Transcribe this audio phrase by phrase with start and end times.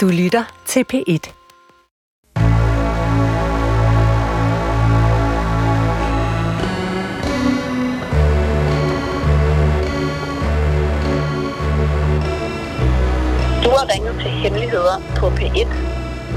[0.00, 1.32] Du lytter til P1.
[13.64, 15.68] Du har ringet til Hemmeligheder på P1.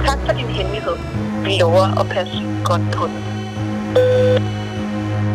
[0.06, 0.96] Tak for din hemmelighed.
[1.44, 3.24] Vi lover at passe godt på den.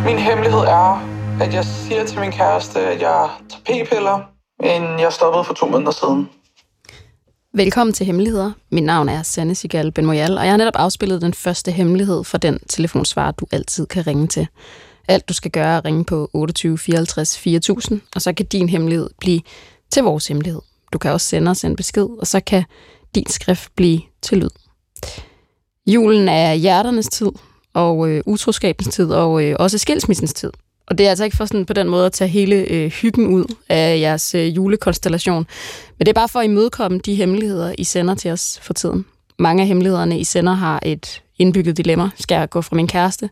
[0.05, 1.03] Min hemmelighed er,
[1.41, 4.19] at jeg siger til min kæreste, at jeg tager p-piller,
[4.63, 6.31] men jeg stoppede for to måneder siden.
[7.55, 8.53] Velkommen til Hemmeligheder.
[8.71, 12.39] Mit navn er Sanne Sigal Benmoyal, og jeg har netop afspillet den første hemmelighed for
[12.39, 14.47] den telefonsvar, du altid kan ringe til.
[15.09, 18.69] Alt du skal gøre er at ringe på 28 54 4000, og så kan din
[18.69, 19.41] hemmelighed blive
[19.91, 20.61] til vores hemmelighed.
[20.93, 22.65] Du kan også sende os en besked, og så kan
[23.15, 24.51] din skrift blive til lyd.
[25.87, 27.31] Julen er hjerternes tid,
[27.75, 30.51] og øh, utroskabens tid, og øh, også skilsmissens tid.
[30.89, 33.27] Og det er altså ikke for sådan på den måde at tage hele øh, hyggen
[33.27, 35.47] ud af jeres øh, julekonstellation.
[35.99, 39.05] Men det er bare for at imødekomme de hemmeligheder, I sender til os for tiden.
[39.39, 42.11] Mange af hemmelighederne, I sender, har et indbygget dilemma.
[42.19, 43.31] Skal jeg gå fra min kæreste?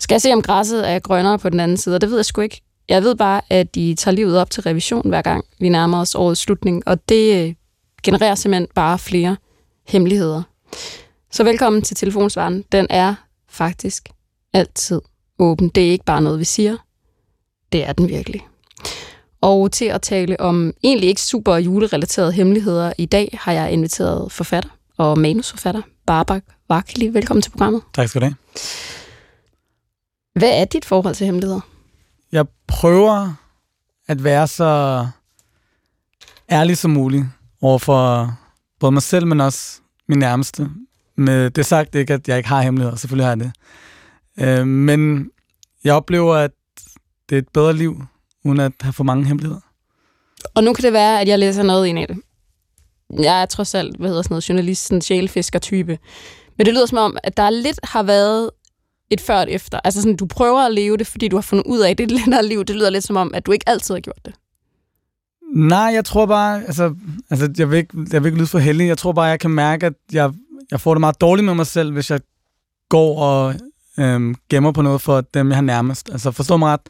[0.00, 1.94] Skal jeg se, om græsset er grønnere på den anden side?
[1.94, 2.62] Og det ved jeg sgu ikke.
[2.88, 6.14] Jeg ved bare, at de tager livet op til revision hver gang, vi nærmer os
[6.14, 6.82] årets slutning.
[6.86, 7.54] Og det øh,
[8.02, 9.36] genererer simpelthen bare flere
[9.88, 10.42] hemmeligheder.
[11.32, 12.64] Så velkommen til telefonsvaren.
[12.72, 13.14] Den er
[13.48, 14.08] faktisk
[14.52, 15.00] altid
[15.38, 15.68] åben.
[15.68, 16.76] Det er ikke bare noget, vi siger.
[17.72, 18.46] Det er den virkelig.
[19.40, 24.32] Og til at tale om egentlig ikke super julerelaterede hemmeligheder i dag, har jeg inviteret
[24.32, 27.08] forfatter og manusforfatter Barbak Vakli.
[27.08, 27.82] Velkommen til programmet.
[27.94, 28.36] Tak skal du have.
[30.34, 31.60] Hvad er dit forhold til hemmeligheder?
[32.32, 33.34] Jeg prøver
[34.08, 35.06] at være så
[36.50, 37.24] ærlig som muligt
[37.62, 38.34] overfor
[38.80, 40.70] både mig selv, men også min nærmeste.
[41.16, 42.96] Med det sagt ikke, at jeg ikke har hemmeligheder.
[42.96, 43.52] Selvfølgelig har jeg det.
[44.38, 45.30] Øh, men
[45.84, 46.50] jeg oplever, at
[47.30, 48.02] det er et bedre liv,
[48.44, 49.60] uden at have for mange hemmeligheder.
[50.54, 52.18] Og nu kan det være, at jeg læser noget ind i det.
[53.22, 55.98] Jeg er trods alt, hvad hedder sådan noget, journalist, sådan sjælfisker-type.
[56.58, 58.50] Men det lyder som om, at der lidt har været
[59.10, 59.80] et før og et efter.
[59.84, 62.04] Altså sådan, du prøver at leve det, fordi du har fundet ud af, at det
[62.04, 62.64] er et længere liv.
[62.64, 64.34] Det lyder lidt som om, at du ikke altid har gjort det.
[65.54, 66.94] Nej, jeg tror bare, altså,
[67.30, 68.88] altså jeg, vil ikke, jeg vil ikke lyde for heldig.
[68.88, 70.32] Jeg tror bare, jeg kan mærke, at jeg,
[70.70, 72.20] jeg får det meget dårligt med mig selv, hvis jeg
[72.88, 73.54] går og
[73.98, 76.10] øhm, gemmer på noget for dem, jeg har nærmest.
[76.10, 76.80] Altså forstå mig ret,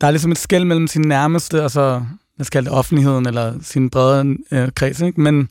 [0.00, 2.04] der er ligesom et skæld mellem sin nærmeste, og så,
[2.36, 5.20] lad os kalde det offentligheden, eller sin brede øh, kreds, ikke?
[5.20, 5.50] Men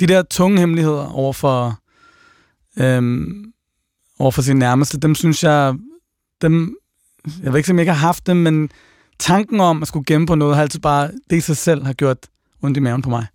[0.00, 1.78] de der tunge hemmeligheder over for,
[2.76, 3.52] øhm,
[4.18, 5.74] over for sin nærmeste, dem synes jeg,
[6.42, 6.76] dem,
[7.42, 8.70] jeg ved ikke, om jeg ikke har haft dem, men
[9.18, 11.92] tanken om at skulle gemme på noget, har altid bare, det i sig selv har
[11.92, 12.18] gjort
[12.62, 13.26] ondt i maven på mig.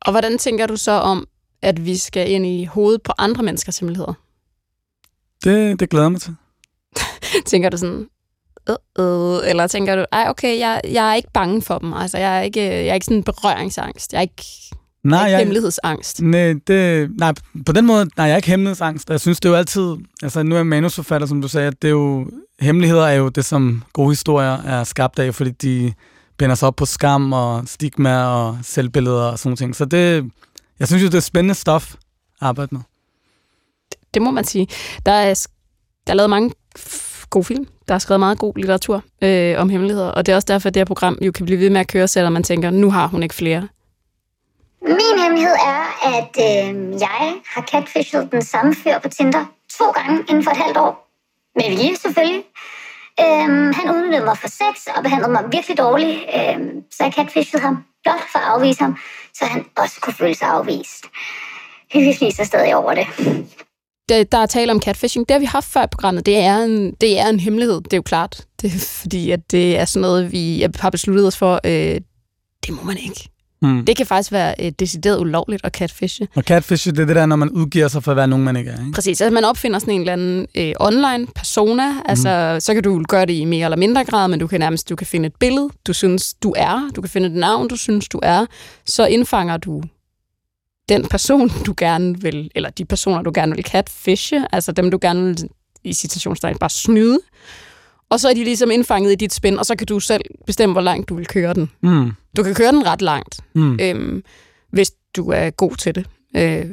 [0.00, 1.26] Og hvordan tænker du så om,
[1.62, 4.14] at vi skal ind i hovedet på andre menneskers hemmeligheder?
[5.44, 6.36] Det, det glæder mig til.
[7.46, 8.08] tænker du sådan,
[8.68, 12.18] øh, øh, eller tænker du, ej okay, jeg, jeg er ikke bange for dem, altså
[12.18, 14.44] jeg er ikke, jeg er ikke sådan berøringsangst, jeg er ikke,
[15.04, 16.22] Nej, jeg er ikke hemmelighedsangst.
[16.22, 17.32] nej, det, nej,
[17.66, 19.10] på den måde, nej, jeg er ikke hemmelighedsangst.
[19.10, 21.82] Jeg synes, det er jo altid, altså nu er jeg manusforfatter, som du sagde, at
[21.82, 22.30] det er jo,
[22.60, 25.92] hemmeligheder er jo det, som gode historier er skabt af, fordi de
[26.38, 29.76] binder sig op på skam og stigma og selvbilleder og sådan ting.
[29.76, 30.30] Så det,
[30.78, 31.98] jeg synes jo, det er spændende stof at
[32.40, 32.80] arbejde med.
[34.14, 34.68] Det må man sige.
[35.06, 35.46] Der er,
[36.06, 36.52] der er lavet mange
[37.30, 37.66] gode film.
[37.88, 40.74] Der er skrevet meget god litteratur øh, om hemmeligheder, og det er også derfor, at
[40.74, 43.06] det her program jo kan blive ved med at køre, selvom man tænker, nu har
[43.06, 43.68] hun ikke flere.
[44.82, 45.84] Min hemmelighed er,
[46.16, 49.44] at øh, jeg har catfishet den samme fyr på Tinder
[49.78, 51.08] to gange inden for et halvt år.
[51.56, 52.44] Med vilje selvfølgelig.
[53.20, 57.62] Øhm, han udnyttede mig for sex og behandlede mig virkelig dårligt, øhm, så jeg catfishede
[57.62, 58.96] ham blot for at afvise ham,
[59.34, 61.04] så han også kunne føle sig afvist.
[61.92, 63.06] Vi fniser stadig over det.
[64.08, 65.28] Der, der er tale om catfishing.
[65.28, 66.26] Det har vi haft før i programmet.
[66.26, 68.46] Det er en, det er en hemmelighed, det er jo klart.
[68.62, 72.00] Det er fordi, at det er sådan noget, vi har besluttet os for, øh,
[72.66, 73.28] det må man ikke.
[73.60, 73.84] Hmm.
[73.84, 76.28] Det kan faktisk være øh, decideret ulovligt at catfishe.
[76.34, 78.56] Og catfish, det er det der, når man udgiver sig for at være nogen, man
[78.56, 78.78] ikke er.
[78.80, 78.92] Ikke?
[78.92, 81.98] Præcis, altså man opfinder sådan en eller anden øh, online persona, mm.
[82.04, 84.88] altså så kan du gøre det i mere eller mindre grad, men du kan nærmest
[84.88, 87.76] du kan finde et billede, du synes, du er, du kan finde et navn, du
[87.76, 88.46] synes, du er,
[88.86, 89.82] så indfanger du
[90.88, 94.98] den person, du gerne vil, eller de personer, du gerne vil catfishe, altså dem, du
[95.00, 95.48] gerne vil
[95.84, 97.18] i citationstegn bare snyde,
[98.10, 100.72] og så er de ligesom indfanget i dit spænd, og så kan du selv bestemme,
[100.72, 101.70] hvor langt du vil køre den.
[101.82, 102.12] Mm.
[102.36, 103.78] Du kan køre den ret langt, Mm.
[103.80, 104.22] øhm,
[104.72, 106.06] hvis du er god til det.
[106.36, 106.66] Øh,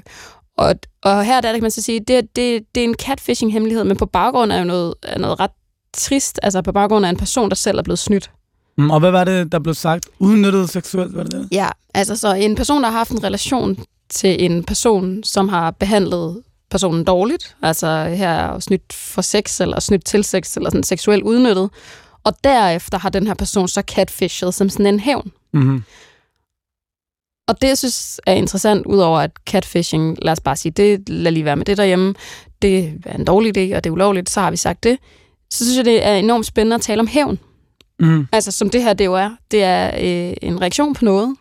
[0.57, 3.97] og, og her der kan man så sige, det, det, det er en catfishing-hemmelighed, men
[3.97, 5.51] på baggrund af noget, af noget ret
[5.93, 8.31] trist, altså på baggrund af en person, der selv er blevet snydt.
[8.77, 8.91] Mm.
[8.91, 10.09] Og hvad var det, der blev sagt?
[10.19, 11.47] Udnyttet seksuelt, var det det?
[11.51, 13.77] Ja, altså så en person, der har haft en relation
[14.09, 20.05] til en person, som har behandlet personen dårligt, altså her snydt for sex, eller snydt
[20.05, 21.69] til sex, eller sådan seksuelt udnyttet,
[22.23, 25.31] og derefter har den her person så catfishet som sådan en hævn.
[25.53, 25.83] Mm-hmm.
[27.47, 31.31] Og det, jeg synes er interessant, udover at catfishing, lad os bare sige, det lad
[31.31, 32.15] lige være med det derhjemme,
[32.61, 34.97] det er en dårlig idé, og det er ulovligt, så har vi sagt det.
[35.49, 37.39] Så synes jeg, det er enormt spændende at tale om hævn.
[37.99, 38.27] Mm.
[38.31, 39.35] Altså, som det her det jo er.
[39.51, 41.35] Det er øh, en reaktion på noget.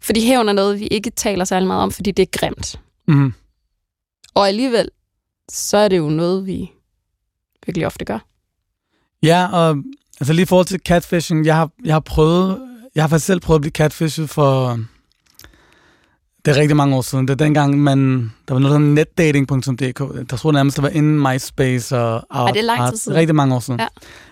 [0.00, 2.80] Fordi hævn er noget, vi ikke taler særlig meget om, fordi det er grimt.
[3.08, 3.32] Mm.
[4.34, 4.88] Og alligevel,
[5.52, 6.70] så er det jo noget, vi
[7.66, 8.18] virkelig ofte gør.
[9.22, 9.76] Ja, og
[10.20, 12.60] altså lige i forhold til catfishing, jeg har, jeg har prøvet,
[12.94, 14.80] jeg har faktisk selv prøvet at blive catfishet for,
[16.44, 17.28] det er rigtig mange år siden.
[17.28, 20.30] Det er dengang, man, der var noget, der netdating.dk.
[20.30, 23.18] Der tror nærmest, der var inden MySpace og Ej, det er lang tid siden.
[23.18, 23.80] Rigtig mange år siden.
[23.80, 23.86] Ja.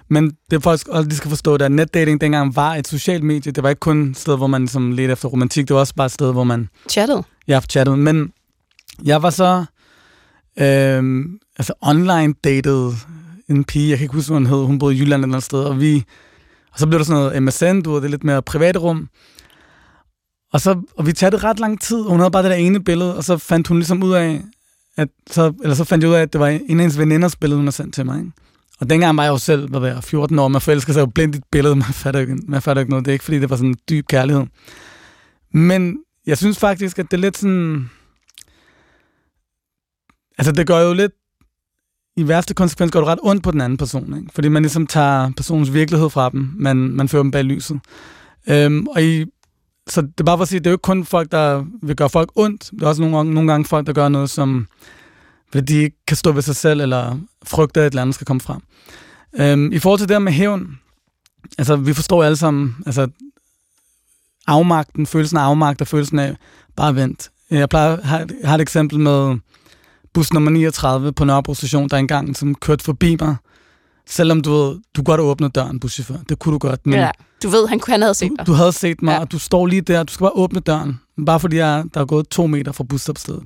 [0.08, 3.52] Men det er faktisk de skal forstå, at netdating dengang var et socialt medie.
[3.52, 5.68] Det var ikke kun et sted, hvor man ligesom ledte efter romantik.
[5.68, 7.24] Det var også bare et sted, hvor man Chattet.
[7.46, 7.98] jeg har chattet.
[7.98, 8.32] Men
[9.04, 9.64] jeg var så
[10.60, 12.92] øhm, altså online dated
[13.48, 14.66] en pige, jeg kan ikke huske, hvad hun hed.
[14.66, 16.04] Hun boede i Jylland et eller andet sted, og vi
[16.72, 19.08] og så blev der sådan noget MSN, du ved, det er lidt mere private rum.
[20.52, 22.56] Og, så, og vi tager det ret lang tid, og hun havde bare det der
[22.56, 24.42] ene billede, og så fandt hun ligesom ud af,
[24.96, 27.36] at så, eller så fandt jeg ud af, at det var en af hendes veninders
[27.36, 28.18] billede, hun havde sendt til mig.
[28.18, 28.32] Ikke?
[28.80, 31.06] Og dengang var jeg jo selv, hvad var jeg, 14 år, man forelsker sig jo
[31.06, 33.04] blindt i et billede, man fatter, ikke, man fatter ikke noget.
[33.04, 34.46] Det er ikke, fordi det var sådan en dyb kærlighed.
[35.52, 37.90] Men jeg synes faktisk, at det er lidt sådan...
[40.38, 41.12] Altså, det gør jo lidt...
[42.16, 44.28] I værste konsekvens går det ret ondt på den anden person, ikke?
[44.34, 46.50] Fordi man ligesom tager personens virkelighed fra dem.
[46.56, 47.80] Man, man fører dem bag lyset.
[48.48, 49.24] Øhm, og i,
[49.88, 51.96] så det er bare for at sige, det er jo ikke kun folk, der vil
[51.96, 52.70] gøre folk ondt.
[52.70, 54.66] Det er også nogle gange, nogle gange folk, der gør noget, som
[55.52, 58.26] fordi de ikke kan stå ved sig selv, eller frygter, at et eller andet skal
[58.26, 58.60] komme frem.
[59.40, 60.78] Øhm, I forhold til det her med hævn,
[61.58, 63.08] altså vi forstår alle sammen, altså
[64.46, 66.36] afmagten, følelsen af afmagt og følelsen af
[66.76, 67.30] bare vent.
[67.50, 69.38] Jeg plejer, har, har et eksempel med
[70.14, 73.36] bus nummer 39 på Nørrebro station, der engang som kørte forbi mig.
[74.10, 76.16] Selvom du ved, du godt åbne døren, buschauffør.
[76.28, 77.10] Det kunne du godt, men Ja.
[77.42, 78.46] Du ved, han, han havde set dig.
[78.46, 79.20] du havde set mig, Ja.
[79.20, 80.02] og du står lige der.
[80.02, 81.00] Du skal bare åbne døren.
[81.26, 83.42] Bare fordi jeg, der er gået to meter fra busstopstedet.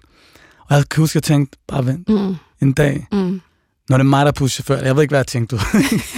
[0.69, 3.41] Og jeg kan huske, at jeg tænkte, bare vent Mm, en dag, mm.
[3.89, 4.79] når det er mig, der er buschauffør.
[4.85, 5.59] Jeg ved ikke, hvad jeg tænkte.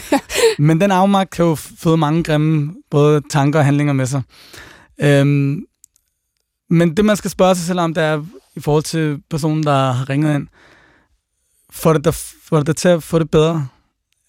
[0.59, 4.23] Men den afmagt kan jo føde mange grimme både tanker og handlinger med sig.
[5.01, 5.65] Øhm,
[6.71, 8.25] men det, man skal spørge sig selv om, det er
[8.57, 10.47] i forhold til personen, der har ringet ind.
[11.71, 12.11] Får det, der,
[12.45, 13.67] får det til at få det bedre?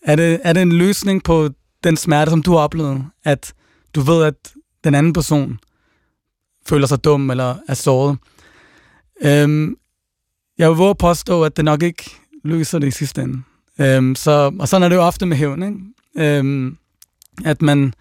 [0.05, 1.49] Er det, er det en løsning på
[1.83, 3.05] den smerte, som du har oplevet?
[3.23, 3.53] At
[3.95, 4.53] du ved, at
[4.83, 5.59] den anden person
[6.65, 8.17] føler sig dum eller er såret?
[9.21, 9.77] Øhm,
[10.57, 12.11] jeg vil våge at påstå, at det nok ikke
[12.43, 13.43] løser det i sidste ende.
[13.79, 16.37] Øhm, så, og sådan er det jo ofte med hævn, ikke?
[16.37, 16.77] Øhm,
[17.45, 17.93] at man,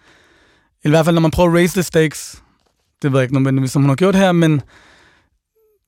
[0.83, 2.43] i hvert fald når man prøver at raise the stakes,
[3.01, 4.61] det ved jeg ikke nødvendigvis, som hun har gjort her, men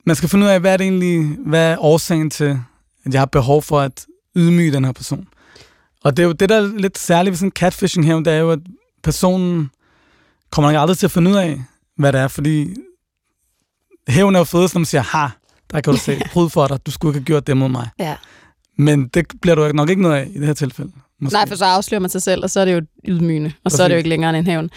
[0.06, 2.60] man skal finde ud af, hvad er det egentlig, hvad er årsagen til,
[3.06, 4.06] at jeg har behov for at
[4.36, 5.28] ydmyge den her person.
[6.07, 8.38] Og det er jo det, der er lidt særligt ved sådan catfishing hævn, det er
[8.38, 8.59] jo, at
[9.04, 9.69] personen
[10.51, 11.62] kommer nok aldrig til at finde ud af,
[11.98, 12.75] hvad det er, fordi
[14.07, 15.27] hævn er jo fedest, når man siger, ha,
[15.71, 17.89] der kan du se, brud for dig, du skulle ikke have gjort det mod mig.
[18.00, 18.15] Ja.
[18.77, 20.92] Men det bliver du nok ikke noget af i det her tilfælde.
[21.21, 21.33] Måske.
[21.33, 23.83] Nej, for så afslører man sig selv, og så er det jo ydmygende, og så
[23.83, 24.00] er det jo Præcis.
[24.00, 24.69] ikke længere end en hævn.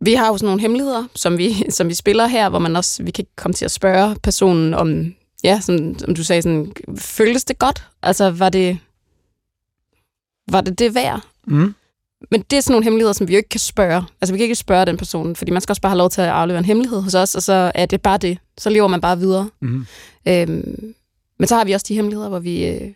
[0.00, 3.02] Vi har jo sådan nogle hemmeligheder, som vi, som vi spiller her, hvor man også,
[3.02, 5.14] vi kan komme til at spørge personen om,
[5.44, 7.86] ja, som, som du sagde, sådan, føltes det godt?
[8.02, 8.78] Altså, var det,
[10.48, 11.20] var det det værd?
[11.46, 11.74] Mm.
[12.30, 14.04] Men det er sådan nogle hemmeligheder, som vi jo ikke kan spørge.
[14.20, 16.20] Altså, vi kan ikke spørge den person, fordi man skal også bare have lov til
[16.20, 18.38] at aflevere en hemmelighed hos os, og så er det bare det.
[18.58, 19.48] Så lever man bare videre.
[19.60, 19.86] Mm.
[20.28, 20.94] Øhm,
[21.38, 22.90] men så har vi også de hemmeligheder, hvor vi, øh,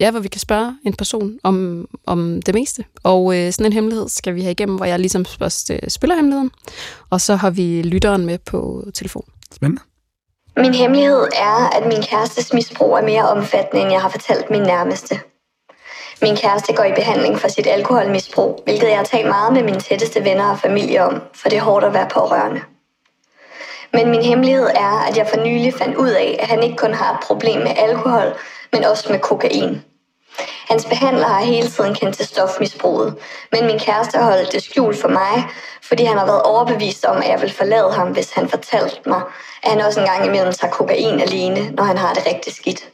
[0.00, 2.84] ja, hvor vi kan spørge en person om, om det meste.
[3.02, 6.16] Og øh, sådan en hemmelighed skal vi have igennem, hvor jeg ligesom først øh, spiller
[6.16, 6.50] hemmeligheden,
[7.10, 9.24] og så har vi lytteren med på telefon.
[9.52, 9.82] Spændende.
[10.56, 14.62] Min hemmelighed er, at min kærestes misbrug er mere omfattende, end jeg har fortalt min
[14.62, 15.20] nærmeste.
[16.22, 19.80] Min kæreste går i behandling for sit alkoholmisbrug, hvilket jeg har talt meget med mine
[19.80, 22.60] tætteste venner og familie om, for det er hårdt at være pårørende.
[23.92, 26.94] Men min hemmelighed er, at jeg for nylig fandt ud af, at han ikke kun
[26.94, 28.36] har et problem med alkohol,
[28.72, 29.82] men også med kokain.
[30.68, 33.14] Hans behandler har hele tiden kendt til stofmisbruget,
[33.52, 35.46] men min kæreste holdt det skjult for mig,
[35.82, 39.20] fordi han har været overbevist om, at jeg vil forlade ham, hvis han fortalte mig,
[39.62, 42.88] at han også en gang imellem tager kokain alene, når han har det rigtig skidt.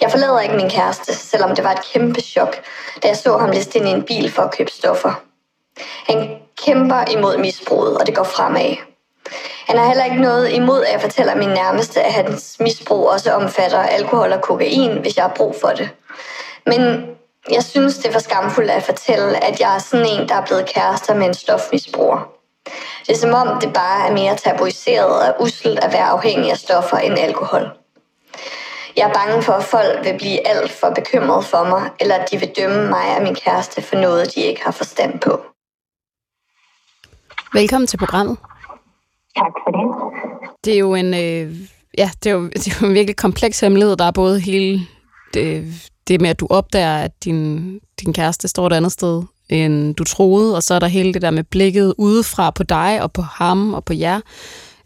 [0.00, 2.56] Jeg forlader ikke min kæreste, selvom det var et kæmpe chok,
[3.02, 5.12] da jeg så ham liste ind i en bil for at købe stoffer.
[6.06, 8.76] Han kæmper imod misbruget, og det går fremad.
[9.66, 13.32] Han har heller ikke noget imod, at jeg fortæller min nærmeste, at hans misbrug også
[13.32, 15.90] omfatter alkohol og kokain, hvis jeg har brug for det.
[16.66, 17.06] Men
[17.50, 20.46] jeg synes, det er for skamfuldt at fortælle, at jeg er sådan en, der er
[20.46, 22.28] blevet kærester med en stofmisbruger.
[23.06, 26.56] Det er som om, det bare er mere tabuiseret og uselt at være afhængig af
[26.56, 27.83] stoffer end alkohol.
[28.96, 32.30] Jeg er bange for, at folk vil blive alt for bekymret for mig, eller at
[32.30, 35.40] de vil dømme mig og min kæreste for noget, de ikke har forstand på.
[37.52, 38.36] Velkommen til programmet.
[39.36, 39.86] Tak for det.
[40.64, 41.60] Det er jo en, øh,
[41.98, 43.96] ja, det er jo, det er jo en virkelig kompleks hemmelighed.
[43.96, 44.80] Der er både hele
[45.34, 45.74] det,
[46.08, 50.04] det med, at du opdager, at din, din kæreste står et andet sted, end du
[50.04, 53.22] troede, og så er der hele det der med blikket udefra på dig og på
[53.22, 54.20] ham og på jer.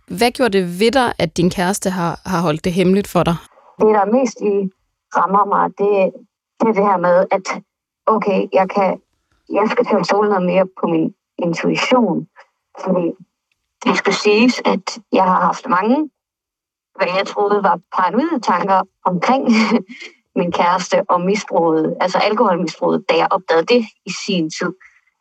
[0.06, 3.36] Hvad gjorde det ved dig, at din kæreste har, har holdt det hemmeligt for dig?
[3.78, 4.70] Det, der mest i
[5.16, 6.12] rammer mig, det,
[6.60, 7.62] det er det her med, at
[8.06, 9.00] okay, jeg, kan,
[9.52, 12.28] jeg skal til at stole noget mere på min intuition.
[12.84, 13.12] Fordi
[13.84, 16.10] det skal siges, at jeg har haft mange,
[16.96, 19.44] hvad jeg troede var paranoide tanker omkring
[20.38, 24.72] min kæreste og misbruget, altså alkoholmisbruget, da jeg opdagede det i sin tid.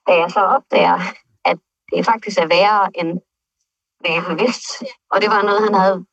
[0.07, 0.99] Da jeg så opdager,
[1.45, 1.57] at
[1.93, 3.19] det faktisk er værre end
[3.99, 4.83] hvad jeg vidst.
[5.11, 6.05] Og det var noget, han havde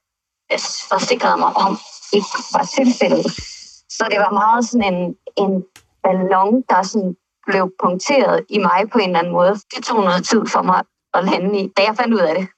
[0.88, 1.78] forsikrede mig om,
[2.12, 3.26] ikke var tilfældet.
[3.96, 5.62] Så det var meget sådan en, en
[6.02, 7.14] ballon, der sådan
[7.46, 9.52] blev punkteret i mig på en eller anden måde.
[9.52, 10.82] Det tog noget tid for mig
[11.14, 12.48] at lande i, da jeg fandt ud af det.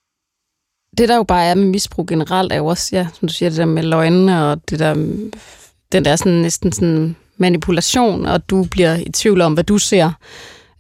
[0.99, 3.49] Det, der jo bare er med misbrug generelt, er jo også, ja, som du siger,
[3.49, 4.95] det der med løgnene og det der,
[5.93, 10.13] den der sådan, næsten sådan manipulation, og du bliver i tvivl om, hvad du ser.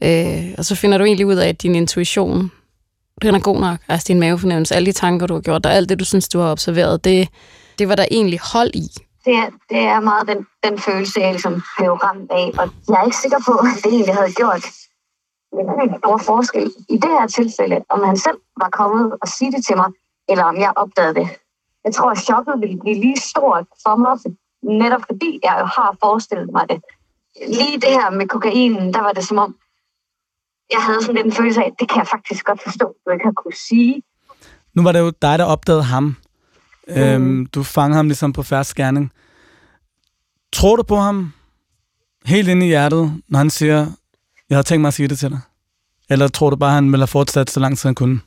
[0.02, 2.52] Øh, og så finder du egentlig ud af, at din intuition,
[3.22, 3.78] den er god nok.
[3.88, 6.38] Altså din mavefornemmelse, alle de tanker, du har gjort, og alt det, du synes, du
[6.38, 7.28] har observeret, det,
[7.78, 8.88] det var der egentlig hold i.
[9.24, 13.00] Det er, det er meget den, den følelse, jeg ligesom blev ramt af, og jeg
[13.00, 14.64] er ikke sikker på, at det egentlig havde gjort
[15.52, 19.64] en stor forskel i det her tilfælde, om han selv var kommet og sige det
[19.66, 19.90] til mig,
[20.28, 21.28] eller om jeg opdagede det.
[21.84, 24.14] Jeg tror, at chokket ville blive lige stort for mig,
[24.62, 26.80] netop fordi jeg jo har forestillet mig det.
[27.48, 29.56] Lige det her med kokainen, der var det som om,
[30.72, 33.10] jeg havde sådan lidt en følelse af, at det kan jeg faktisk godt forstå, du
[33.10, 34.02] ikke har kunne sige.
[34.74, 36.16] Nu var det jo dig, der opdagede ham.
[36.88, 36.94] Mm.
[36.96, 39.12] Øhm, du fangede ham ligesom på færre skærning.
[40.52, 41.32] Tror du på ham
[42.24, 43.86] helt inde i hjertet, når han siger,
[44.50, 45.40] jeg har tænkt mig at sige det til dig?
[46.10, 48.20] Eller tror du bare, han ville have fortsat så langt, som han kunne?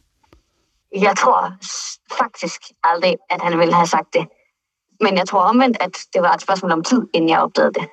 [0.98, 1.54] Jeg tror
[2.18, 4.28] faktisk aldrig, at han ville have sagt det.
[5.02, 7.88] Men jeg tror omvendt, at det var et spørgsmål om tid, inden jeg opdagede det.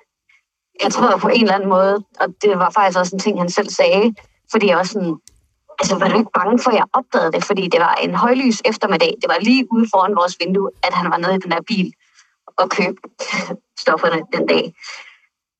[0.83, 3.51] Jeg tror på en eller anden måde, og det var faktisk også en ting, han
[3.51, 4.15] selv sagde,
[4.51, 5.17] fordi jeg også sådan,
[5.81, 7.45] altså var du ikke bange for, at jeg opdagede det?
[7.45, 9.15] Fordi det var en højlys eftermiddag.
[9.23, 11.93] Det var lige ude foran vores vindue, at han var nede i den der bil
[12.59, 13.09] og købte
[13.83, 14.75] stofferne den dag.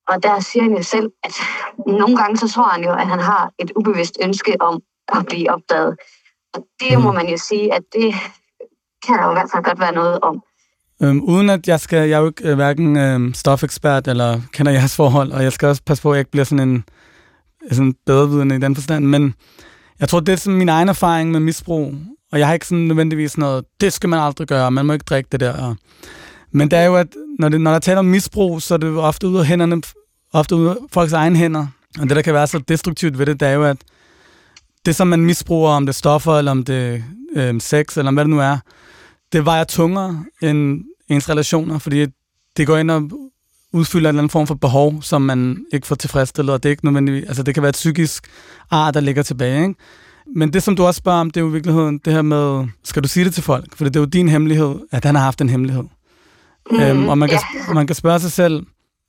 [0.07, 1.33] Og der siger han jo selv, at
[1.87, 4.81] nogle gange så tror han jo, at han har et ubevidst ønske om
[5.15, 5.95] at blive opdaget.
[6.53, 8.15] Og det må man jo sige, at det
[9.05, 10.43] kan der jo i hvert fald godt være noget om.
[11.01, 14.71] Øhm, uden at jeg skal, jeg er jo ikke øh, hverken øh, stofekspert eller kender
[14.71, 16.83] jeres forhold, og jeg skal også passe på, at jeg ikke bliver sådan en
[17.75, 19.33] sådan bedrevidende i den forstand, men
[19.99, 21.93] jeg tror, det er sådan min egen erfaring med misbrug,
[22.31, 25.03] og jeg har ikke sådan nødvendigvis noget, det skal man aldrig gøre, man må ikke
[25.03, 25.75] drikke det der.
[26.51, 27.07] Men det er jo, at
[27.39, 29.81] når, det, når der taler om misbrug, så er det jo ofte ud af hænderne,
[30.33, 31.67] ofte ud af folks egne hænder.
[31.99, 33.77] Og det, der kan være så destruktivt ved det, det er jo, at
[34.85, 37.03] det, som man misbruger, om det er stoffer, eller om det
[37.35, 38.57] er øh, sex, eller hvad det nu er,
[39.31, 42.05] det vejer tungere end ens relationer, fordi
[42.57, 43.11] det går ind og
[43.73, 46.71] udfylder en eller anden form for behov, som man ikke får tilfredsstillet, og det er
[46.71, 48.27] ikke nødvendigvis, altså det kan være et psykisk
[48.71, 49.75] ar, der ligger tilbage, ikke?
[50.35, 52.67] Men det, som du også spørger om, det er jo i virkeligheden det her med,
[52.83, 53.75] skal du sige det til folk?
[53.75, 55.83] For det er jo din hemmelighed, at han har haft en hemmelighed.
[56.71, 57.75] Mm, øhm, og man kan, yeah.
[57.75, 58.65] man kan spørge sig selv,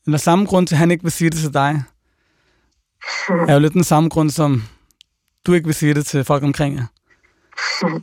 [0.07, 1.83] eller samme grund til, at han ikke vil sige det til dig,
[3.49, 4.63] er jo lidt den samme grund, som
[5.47, 6.87] du ikke vil sige det til folk omkring jer.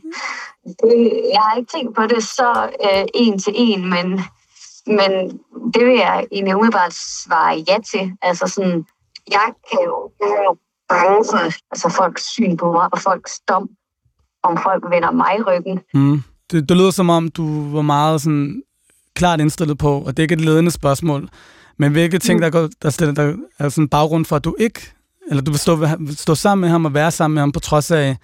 [0.66, 4.20] Det, jeg har ikke tænkt på det så øh, en til en, men,
[4.86, 5.40] men
[5.74, 8.12] det vil jeg egentlig umiddelbart svare ja til.
[8.22, 8.84] Altså sådan,
[9.30, 10.56] jeg kan jo, jeg er jo
[10.88, 11.38] bange for
[11.70, 13.68] altså folks syn på mig og folks dom,
[14.42, 15.80] om folk vender mig ryggen.
[15.94, 16.22] Mm.
[16.50, 18.62] Det, det lyder som om, du var meget sådan
[19.14, 21.28] klart indstillet på, og det er ikke et ledende spørgsmål,
[21.78, 22.40] men hvilke ting, mm.
[22.40, 24.80] der, går, der, stiller, der er sådan baggrund for, at du ikke,
[25.30, 27.90] eller du vil stå, stå sammen med ham og være sammen med ham, på trods
[27.90, 28.16] af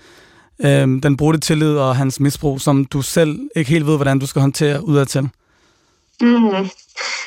[0.64, 4.26] øh, den brudte tillid og hans misbrug, som du selv ikke helt ved, hvordan du
[4.26, 5.30] skal håndtere udadtil?
[6.22, 6.68] Mm.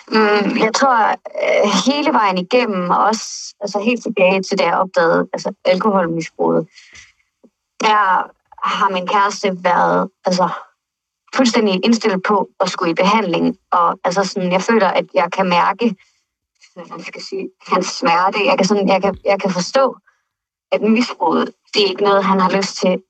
[0.07, 4.77] Mm, jeg tror øh, hele vejen igennem, og også altså helt tilbage til det, jeg
[4.77, 6.67] opdagede altså alkoholmisbruget,
[7.81, 8.31] der
[8.67, 10.49] har min kæreste været altså,
[11.35, 13.57] fuldstændig indstillet på at skulle i behandling.
[13.71, 15.95] Og altså sådan, jeg føler, at jeg kan mærke
[16.75, 18.45] hvad skal sige, hans smerte.
[18.45, 19.97] Jeg kan, sådan, jeg, kan, jeg kan forstå,
[20.71, 23.01] at misbruget, det er ikke noget, han har lyst til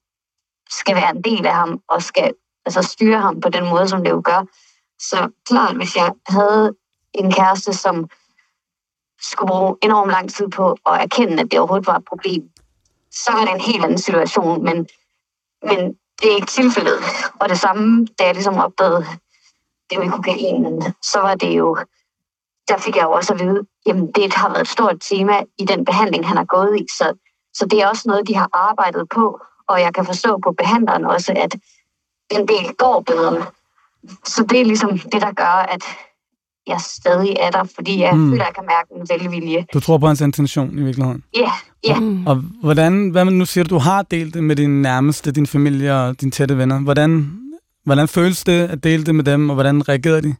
[0.69, 2.33] skal være en del af ham og skal
[2.65, 4.45] altså, styre ham på den måde, som det jo gør.
[4.99, 6.75] Så klart, hvis jeg havde
[7.13, 8.09] en kæreste, som
[9.21, 12.49] skulle bruge enormt lang tid på at erkende, at det overhovedet var et problem,
[13.11, 14.63] så var det en helt anden situation.
[14.63, 14.87] Men,
[15.63, 15.79] men
[16.21, 16.99] det er ikke tilfældet.
[17.39, 19.05] Og det samme, da jeg ligesom opdagede
[19.89, 21.77] det med kokainen, så var det jo,
[22.67, 25.65] der fik jeg jo også at vide, jamen det har været et stort tema i
[25.65, 26.85] den behandling, han har gået i.
[26.97, 27.13] Så,
[27.53, 31.05] så det er også noget, de har arbejdet på, og jeg kan forstå på behandleren
[31.05, 31.55] også, at
[32.31, 33.45] den del går bedre.
[34.25, 35.83] Så det er ligesom det, der gør, at
[36.67, 38.29] jeg stadig er der, fordi jeg Mm.
[38.29, 39.65] føler, at jeg kan mærke en velvilje.
[39.73, 41.23] Du tror på hans intention i virkeligheden.
[41.37, 41.51] Ja,
[41.87, 41.99] ja.
[41.99, 42.27] Mm.
[42.27, 45.95] Og hvordan, hvad nu siger du, du har delt det med dine nærmeste, din familie
[45.95, 46.79] og dine tætte venner.
[46.79, 47.39] Hvordan,
[47.83, 50.35] hvordan føles det at dele det med dem, og hvordan reagerede de?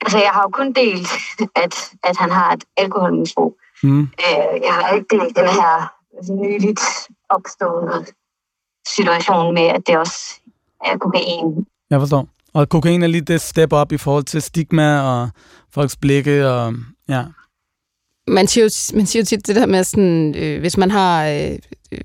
[0.00, 1.08] Altså, jeg har jo kun delt,
[1.56, 3.58] at, at han har et alkoholmisbrug.
[3.82, 4.00] Mm.
[4.00, 5.92] Øh, jeg har ikke delt den her
[6.32, 6.80] nyligt
[7.28, 8.06] opståede
[8.88, 10.40] situation med, at det også
[10.84, 11.66] er kokain.
[11.90, 12.28] Jeg forstår.
[12.52, 15.28] Og kokain er lige det step up i forhold til stigma og
[15.74, 16.74] folks blikke og
[17.08, 17.24] ja.
[18.26, 21.26] Man siger, jo, man siger jo tit det der med, sådan, øh, hvis, man har,
[21.26, 21.58] øh,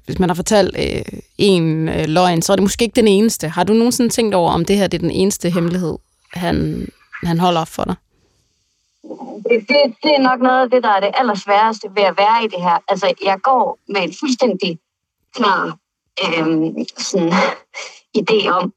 [0.05, 3.47] hvis man har fortalt øh, en øh, løgn, så er det måske ikke den eneste.
[3.47, 5.97] Har du nogensinde tænkt over, om det her det er den eneste hemmelighed,
[6.33, 6.87] han,
[7.23, 7.95] han holder op for dig?
[9.49, 12.43] Det, det, det er nok noget af det, der er det allersværeste ved at være
[12.43, 12.77] i det her.
[12.87, 14.79] Altså, jeg går med en fuldstændig
[15.35, 15.77] klar
[16.23, 17.33] øhm, sådan,
[18.19, 18.73] idé om,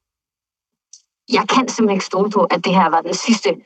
[1.33, 3.57] jeg kan simpelthen ikke stole på, at det her var den sidste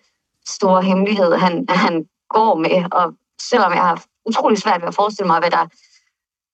[0.47, 2.92] store hemmelighed, han, han går med.
[2.92, 5.66] Og selvom jeg har utrolig svært ved at forestille mig, hvad der,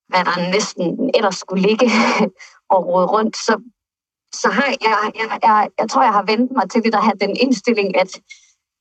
[0.08, 1.86] hvad der næsten ellers skulle ligge
[2.74, 3.60] og rode rundt, så,
[4.34, 7.12] så har jeg, jeg, jeg, jeg tror, jeg har vendt mig til det, der har
[7.12, 8.20] den indstilling, at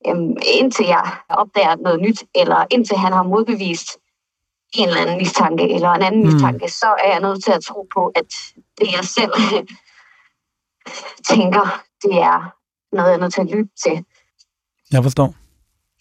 [0.07, 3.97] øhm, indtil jeg opdager noget nyt, eller indtil han har modbevist
[4.73, 6.27] en eller anden mistanke, eller en anden mm.
[6.27, 8.25] mistanke, så er jeg nødt til at tro på, at
[8.77, 9.31] det, jeg selv
[11.29, 12.53] tænker, det er
[12.95, 14.03] noget, jeg er nødt til at lytte til.
[14.91, 15.35] Jeg forstår.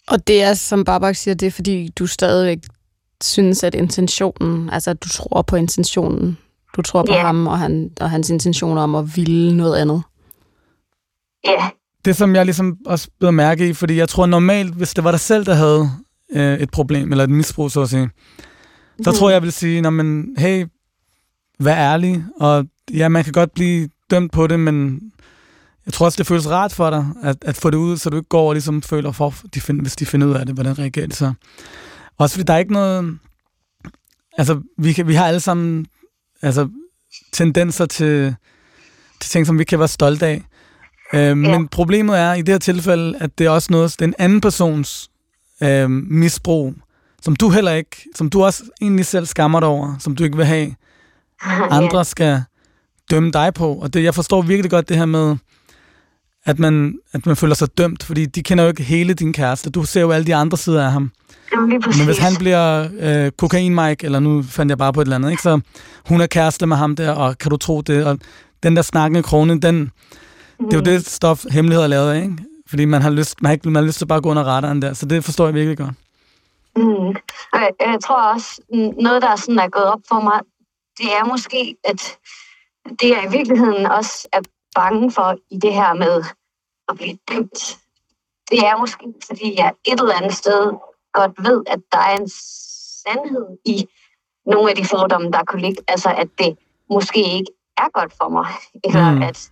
[0.07, 2.57] Og det er, som Babak siger, det er fordi, du stadigvæk
[3.23, 6.37] synes, at intentionen, altså at du tror på intentionen,
[6.75, 7.21] du tror på Ja.
[7.21, 10.03] ham og, han, og hans intentioner om at ville noget andet.
[11.45, 11.69] Ja,
[12.05, 15.11] Det, som jeg ligesom også blev mærke i, fordi jeg tror normalt, hvis det var
[15.11, 15.89] dig selv, der havde
[16.31, 18.09] øh, et problem, eller et misbrug, så at sige,
[19.03, 20.65] så tror jeg, jeg vil sige, men, hey,
[21.59, 25.01] vær ærlig, og ja, man kan godt blive dømt på det, men
[25.87, 28.17] jeg tror også, det føles rart for dig, at, at få det ud, så du
[28.17, 30.79] ikke går og ligesom føler, for, de find, hvis de finder ud af det, hvordan
[30.79, 31.33] reagerer de så.
[32.17, 33.17] Også fordi der er ikke noget...
[34.37, 35.87] Altså, vi, kan, vi har alle sammen
[36.41, 36.69] altså,
[37.33, 38.35] tendenser til,
[39.21, 40.43] til ting, som vi kan være stolte af.
[41.13, 44.07] Øh, Men problemet er i det her tilfælde, at det er også noget, det er
[44.07, 45.09] en anden persons
[45.63, 46.73] øh, misbrug,
[47.21, 50.37] som du heller ikke, som du også egentlig selv skammer dig over, som du ikke
[50.37, 50.75] vil have,
[51.79, 52.43] andre skal
[53.11, 53.73] dømme dig på.
[53.73, 55.35] Og det, jeg forstår virkelig godt det her med,
[56.47, 59.69] at man, at man føler sig dømt, fordi de kender jo ikke hele din kæreste.
[59.69, 61.11] Du ser jo alle de andre sider af ham.
[61.53, 61.69] Jamen.
[61.69, 65.15] Men hvis han bliver øh, kokain Mike, eller nu fandt jeg bare på et eller
[65.15, 65.43] andet, ikke?
[65.43, 65.59] så
[66.05, 68.05] hun er kæreste med ham der, og kan du tro det?
[68.05, 68.19] Og
[68.63, 69.91] den der snakkende krone, den,
[70.59, 72.37] det er jo det stof, hemmelighed er lavet af, ikke?
[72.69, 74.43] Fordi man har lyst, man har, ikke, man har lyst til bare at gå under
[74.43, 75.95] radaren der, så det forstår jeg virkelig godt.
[76.75, 77.07] Mm.
[77.53, 80.39] Og jeg, jeg tror også, mm, noget, der sådan er gået op for mig,
[80.97, 82.17] det er måske, at
[82.99, 84.39] det jeg i virkeligheden også er
[84.75, 86.23] bange for i det her med
[86.89, 87.77] at blive dømt.
[88.51, 90.71] Det er måske, fordi jeg et eller andet sted
[91.13, 93.87] godt ved, at der er en sandhed i
[94.45, 95.83] nogle af de fordomme, der kunne ligge.
[95.87, 96.57] Altså, at det
[96.89, 98.45] måske ikke er godt for mig.
[98.83, 99.21] Eller Mm.
[99.21, 99.51] at,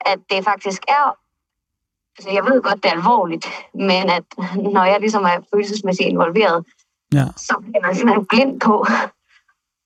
[0.00, 1.18] at det faktisk er
[2.18, 4.24] Altså, jeg ved godt, det er alvorligt, men at
[4.72, 6.66] når jeg ligesom er følelsesmæssigt involveret,
[7.12, 7.24] Ja.
[7.36, 8.86] så bliver man simpelthen blind på,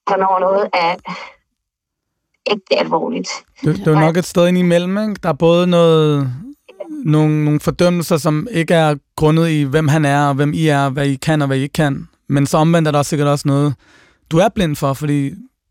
[0.06, 0.96] hvornår noget er
[2.50, 3.28] ægte alvorligt.
[3.64, 5.20] Det, det er jo nok et sted ind imellem, ikke?
[5.22, 6.32] Der er både noget,
[7.04, 10.88] nogle, nogle fordømmelser, som ikke er grundet i, hvem han er, og hvem I er,
[10.88, 12.08] hvad I kan og hvad I ikke kan.
[12.28, 13.74] Men så omvendt er der også sikkert også noget,
[14.30, 15.30] du er blind for, fordi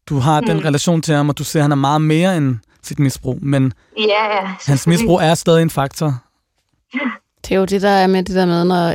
[0.09, 0.47] du har mm.
[0.47, 3.37] den relation til ham, og du ser, at han er meget mere end sit misbrug.
[3.41, 4.51] Men Ja, ja.
[4.65, 6.13] hans misbrug er stadig en faktor.
[7.43, 8.93] Det er jo det, der er med det der med, når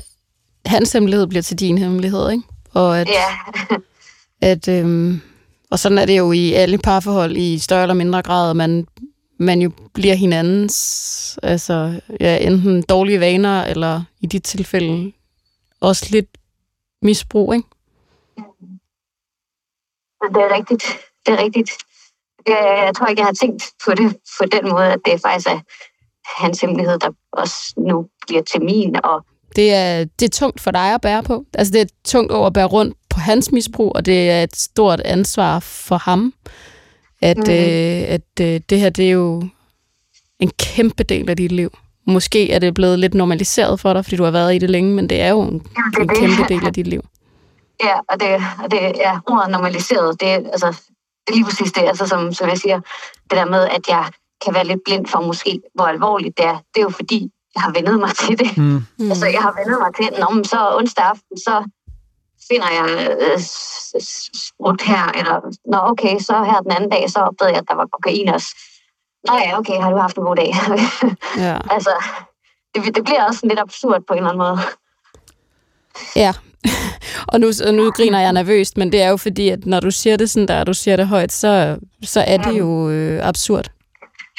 [0.67, 2.43] hans hemmelighed bliver til din hemmelighed, ikke?
[2.75, 3.77] Og at, Ja,
[4.41, 5.21] at øhm,
[5.75, 8.87] og sådan er det jo i alle parforhold i større eller mindre grad, man,
[9.39, 15.13] man jo bliver hinandens, altså ja, enten dårlige vaner, eller i dit tilfælde
[15.81, 16.27] også lidt
[17.03, 17.69] misbrug, ikke?
[20.35, 20.85] det er rigtigt.
[21.27, 21.71] Det er rigtigt.
[22.47, 25.49] Jeg, jeg tror ikke, jeg har tænkt på det på den måde, at det faktisk
[25.49, 25.61] er
[26.43, 28.97] hans hemmelighed, der også nu bliver til min.
[29.05, 31.45] Og Det er, det er tungt for dig at bære på.
[31.55, 34.57] Altså, det er tungt over at bære rundt på hans misbrug, og det er et
[34.57, 36.35] stort ansvar for ham,
[37.23, 37.53] at, mm.
[37.53, 39.43] øh, at øh, det her, det er jo
[40.39, 41.71] en kæmpe del af dit liv.
[42.07, 44.95] Måske er det blevet lidt normaliseret for dig, fordi du har været i det længe,
[44.95, 46.19] men det er jo en, Jamen, det en det.
[46.19, 47.05] kæmpe del af dit liv.
[47.85, 48.29] Ja, og det,
[48.63, 50.21] og det er ordet normaliseret.
[50.21, 50.67] Det, er, altså,
[51.27, 52.81] det er lige præcis det, altså, som, som jeg siger.
[53.31, 54.05] Det der med, at jeg
[54.45, 56.57] kan være lidt blind for måske, hvor alvorligt det er.
[56.75, 58.57] Det er jo fordi, jeg har vendet mig til det.
[58.57, 58.83] Mm.
[59.11, 61.65] Altså, jeg har vendet mig til, Nå, men så onsdag aften, så
[62.51, 63.41] finder jeg øh,
[64.45, 65.37] sprut her, eller
[65.73, 68.49] nå okay, så her den anden dag, så opdagede jeg, at der var kokain også.
[69.29, 70.51] Nå ja, okay, har du haft en god dag?
[71.47, 71.59] Ja.
[71.71, 71.95] altså,
[72.75, 74.59] det, det bliver også lidt absurd på en eller anden måde.
[76.17, 76.33] Ja,
[77.33, 79.91] og nu, og nu griner jeg nervøst, men det er jo fordi, at når du
[79.91, 83.29] siger det sådan der, og du siger det højt, så, så er det jo øh,
[83.29, 83.71] absurd.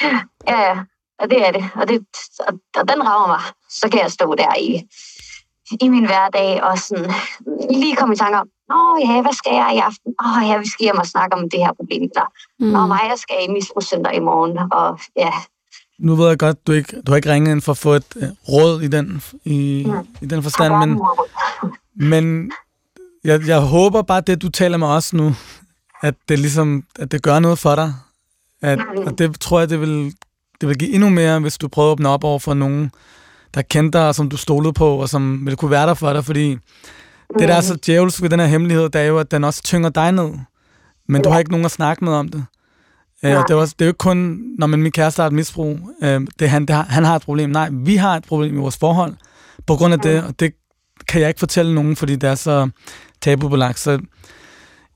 [0.02, 0.78] Ja, ja,
[1.18, 1.64] og det er det.
[1.74, 2.06] Og, det,
[2.38, 3.40] og, og den rammer mig.
[3.70, 4.82] Så kan jeg stå der i,
[5.80, 7.10] i min hverdag og sådan
[7.80, 10.14] lige komme i tanke om, Nå ja, hvad skal jeg i aften?
[10.24, 12.02] Åh oh, ja, vi skal hjem og snakke om det her problem.
[12.02, 12.26] Eller,
[12.60, 12.66] mm.
[12.66, 14.58] Nå, mig, jeg skal i misbrugscenter i morgen.
[14.72, 15.30] Og ja,
[15.98, 18.04] Nu ved jeg godt, du ikke, du har ikke ringet ind for at få et
[18.16, 20.06] øh, råd i den, i, Mm.
[20.20, 21.00] i den forstand, men,
[22.12, 22.52] men
[23.24, 25.34] jeg, jeg håber bare, det du taler med os nu,
[26.02, 27.94] at det ligesom, at det gør noget for dig.
[28.62, 30.14] At, og det tror jeg, det vil,
[30.60, 32.92] det vil give endnu mere, hvis du prøver at åbne op over for nogen,
[33.56, 36.12] der kendte dig, og som du stolede på, og som ville kunne være der for
[36.12, 36.50] dig, fordi
[37.38, 39.62] det, der er så djævelsk ved den her hemmelighed, det er jo, at den også
[39.62, 40.30] tynger dig ned.
[41.08, 42.44] Men du har ikke nogen at snakke med om det.
[43.24, 45.26] Øh, og det er, også, det er jo ikke kun, når man min kæreste har
[45.26, 47.50] et misbrug, øh, det er han, det har, han har et problem.
[47.50, 49.14] Nej, vi har et problem i vores forhold
[49.66, 50.52] på grund af det, og det
[51.08, 52.68] kan jeg ikke fortælle nogen, fordi det er så
[53.22, 53.78] tabubelagt.
[53.78, 54.00] Så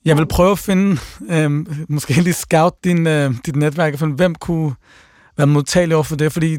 [0.05, 4.15] jeg vil prøve at finde, øh, måske lige scout din, øh, dit netværk, og finde,
[4.15, 4.75] hvem kunne
[5.37, 6.59] være modtagelig over for det, fordi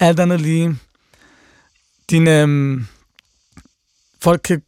[0.00, 0.76] alt andet lige,
[2.10, 2.80] din, øh,
[4.22, 4.62] folk, kan,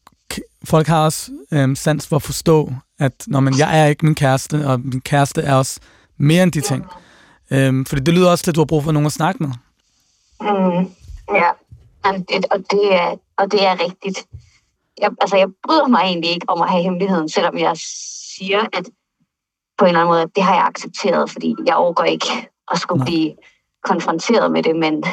[0.65, 4.15] folk har også øh, sans for at forstå, at når man, jeg er ikke min
[4.15, 5.81] kæreste, og min kæreste er også
[6.17, 6.87] mere end de ting.
[7.51, 9.51] Øh, fordi det lyder også til, at du har brug for nogen at snakke med.
[10.41, 10.91] Mm,
[11.35, 11.51] ja,
[12.05, 14.27] Jamen, det, og, det er, og det er rigtigt.
[15.01, 17.73] Jeg, altså, jeg bryder mig egentlig ikke om at have hemmeligheden, selvom jeg
[18.37, 18.91] siger, at
[19.79, 22.79] på en eller anden måde, at det har jeg accepteret, fordi jeg overgår ikke at
[22.79, 23.07] skulle Nej.
[23.07, 23.35] blive
[23.85, 25.05] konfronteret med det, men,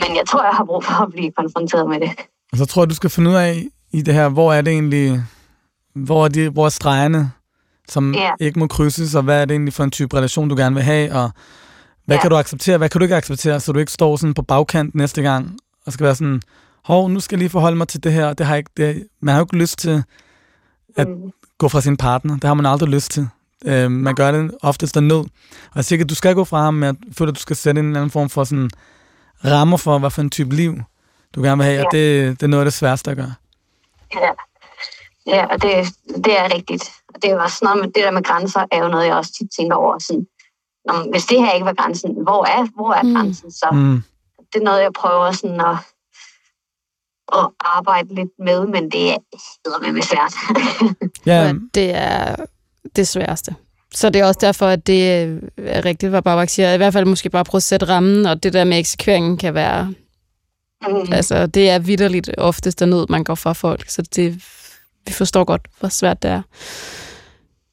[0.00, 2.10] men jeg tror, jeg har brug for at blive konfronteret med det.
[2.52, 4.72] Og så tror jeg, du skal finde ud af i det her, hvor er det
[4.72, 5.22] egentlig,
[5.94, 7.30] hvor er, de, hvor er stregerne,
[7.88, 8.30] som Ja.
[8.40, 10.84] ikke må krydses, og hvad er det egentlig for en type relation, du gerne vil
[10.84, 11.30] have, og
[12.04, 12.20] hvad Ja.
[12.22, 14.94] kan du acceptere, hvad kan du ikke acceptere, så du ikke står sådan på bagkant
[14.94, 15.56] næste gang,
[15.86, 16.42] og skal være sådan,
[16.84, 19.06] hov, nu skal jeg lige forholde mig til det her, det har jeg ikke, det,
[19.22, 20.02] man har jo ikke lyst til
[20.96, 21.14] at Mm.
[21.58, 23.28] gå fra sin partner, det har man aldrig lyst til.
[23.64, 25.18] Øh, man gør det oftest af nød.
[25.18, 25.28] Og
[25.76, 27.78] jeg ikke, at du skal gå fra ham, men jeg føler, at du skal sætte
[27.80, 28.70] en eller anden form for sådan
[29.44, 30.74] rammer for, hvad for en type liv,
[31.34, 33.34] du gerne vil have, og det, det er noget af det sværeste at gøre.
[34.14, 34.30] Ja,
[35.26, 35.86] ja og det,
[36.24, 36.90] det er rigtigt.
[37.14, 39.32] Og det er også noget med, det der med grænser, er jo noget, jeg også
[39.32, 39.98] tit tænker over.
[39.98, 40.26] Sådan,
[40.86, 43.14] Nå, men hvis det her ikke var grænsen, hvor er, hvor er Mm.
[43.14, 43.68] grænsen så?
[43.72, 44.02] Mm.
[44.52, 45.76] Det er noget, jeg prøver sådan at,
[47.32, 50.34] at arbejde lidt med, men det er med svært.
[51.26, 52.36] Ja, det er
[52.96, 53.54] det sværeste.
[53.96, 55.22] Så det er også derfor, at det
[55.56, 56.72] er rigtigt, hvad Babak siger.
[56.72, 59.54] I hvert fald måske bare prøve at sætte rammen, og det der med eksekveringen kan
[59.54, 59.94] være...
[60.88, 61.12] Mm.
[61.12, 63.88] Altså, det er vidderligt oftest der nød, man går fra folk.
[63.88, 64.34] Så det,
[65.06, 66.42] vi forstår godt, hvor svært det er.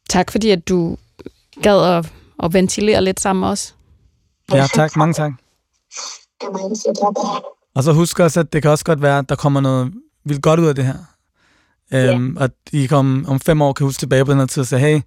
[0.10, 0.98] Tak fordi, at du
[1.62, 2.12] gad at,
[2.44, 3.76] at ventilere lidt sammen med os.
[4.52, 5.32] ja, tak, mange tak.
[7.76, 9.94] Og så husk også, at det kan også godt være, at der kommer noget
[10.26, 10.98] vildt godt ud af det her.
[11.94, 14.68] Øhm, Og I kan om fem år kan huske tilbage på den her tid og
[14.68, 15.02] sige, hey,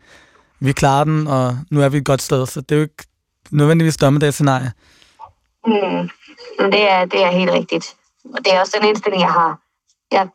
[0.60, 2.46] vi klarer den, og nu er vi et godt sted.
[2.46, 3.04] Så det er jo ikke
[3.50, 4.72] nødvendigvis dommedagsscenarie.
[5.66, 6.10] Mm.
[6.58, 7.96] Men det er, det er helt rigtigt.
[8.24, 9.60] Og det er også den indstilling, jeg har.
[10.12, 10.28] Jeg,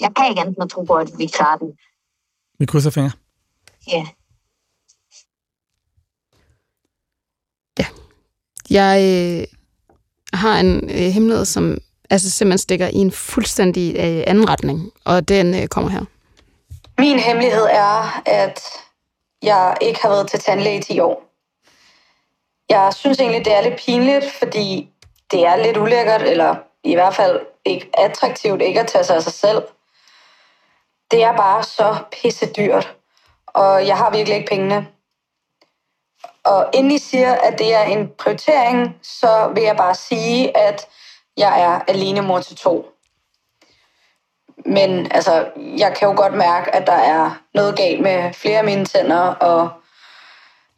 [0.00, 1.72] jeg kan ikke andet end at tro på, at vi klarer den.
[2.58, 3.10] Vi krydser fingre.
[3.92, 4.06] Ja.
[8.70, 9.46] Jeg øh,
[10.32, 11.78] har en øh, hemmelighed, som
[12.10, 16.04] altså simpelthen stikker i en fuldstændig øh, anden retning, og den øh, kommer her.
[16.98, 18.60] Min hemmelighed er, at
[19.44, 21.22] jeg ikke har været til tandlæge i 10 år.
[22.68, 24.90] Jeg synes egentlig, det er lidt pinligt, fordi
[25.30, 29.22] det er lidt ulækkert, eller i hvert fald ikke attraktivt ikke at tage sig af
[29.22, 29.62] sig selv.
[31.10, 32.96] Det er bare så pisse dyrt,
[33.46, 34.88] og jeg har virkelig ikke pengene.
[36.44, 40.88] Og inden I siger, at det er en prioritering, så vil jeg bare sige, at
[41.36, 42.93] jeg er alene mor til to.
[44.66, 45.46] Men altså,
[45.78, 49.18] jeg kan jo godt mærke, at der er noget galt med flere af mine tænder,
[49.20, 49.70] og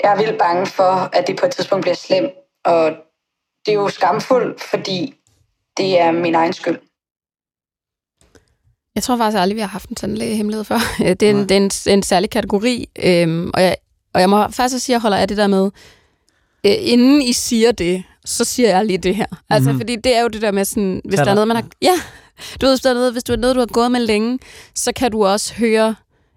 [0.03, 2.31] jeg er vildt bange for, at det på et tidspunkt bliver slemt.
[2.65, 2.91] Og
[3.67, 5.15] det er jo skamfuldt, fordi
[5.77, 6.79] det er min egen skyld.
[8.95, 10.79] Jeg tror faktisk aldrig, vi har haft en tandlægehemmelighed før.
[11.21, 13.77] Det er en, det er en, en særlig kategori, øhm, og, jeg,
[14.15, 15.71] og jeg må faktisk sige, at jeg holder af det der med,
[16.67, 19.27] øh, inden I siger det, så siger jeg lige det her.
[19.51, 19.81] Altså, Mhm.
[19.81, 21.65] fordi det er jo det der med sådan, hvis Tag der er noget, man har...
[21.83, 22.01] Ja,
[22.61, 24.39] du ved, er noget, hvis du er noget, du har gået med længe,
[24.75, 25.95] så kan du også høre,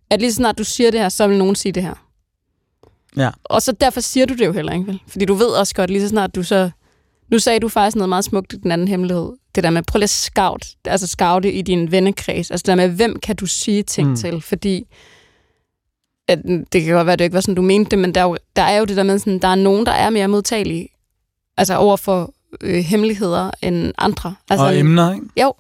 [0.10, 1.94] at lige så snart du siger det her, så vil nogen sige det her.
[3.18, 3.30] Ja.
[3.44, 5.02] Og så derfor siger du det jo heller ikke, vel?
[5.08, 6.70] Fordi du ved også godt, lige så snart du så...
[7.32, 9.32] Nu sagde du faktisk noget meget smukt i den anden hemmelighed.
[9.56, 12.52] Det der med, prøv lige at scout, altså scoute i din vennekreds.
[12.52, 14.12] Altså det der med, hvem kan du sige ting Mm.
[14.12, 14.18] mm.
[14.18, 14.42] til?
[14.42, 14.88] Fordi
[16.28, 16.40] at
[16.74, 18.26] det kan godt være, at det ikke var sådan, du mente det, men der er
[18.26, 20.88] jo, der er jo det der med, sådan, der er nogen, der er mere modtagelige
[21.58, 24.36] altså over for øh, hemmeligheder end andre.
[24.50, 25.26] Altså, og emner, ikke?
[25.42, 25.54] Jo.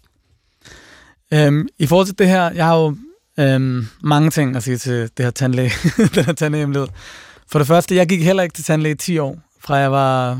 [1.33, 2.95] Øhm, I forhold til det her, jeg har jo
[3.39, 5.71] øhm, mange ting at sige til det her tandlæge,
[6.15, 6.87] den her tandlægehemmelighed.
[7.51, 10.39] For det første, jeg gik heller ikke til tandlæge i 10 år, fra jeg var...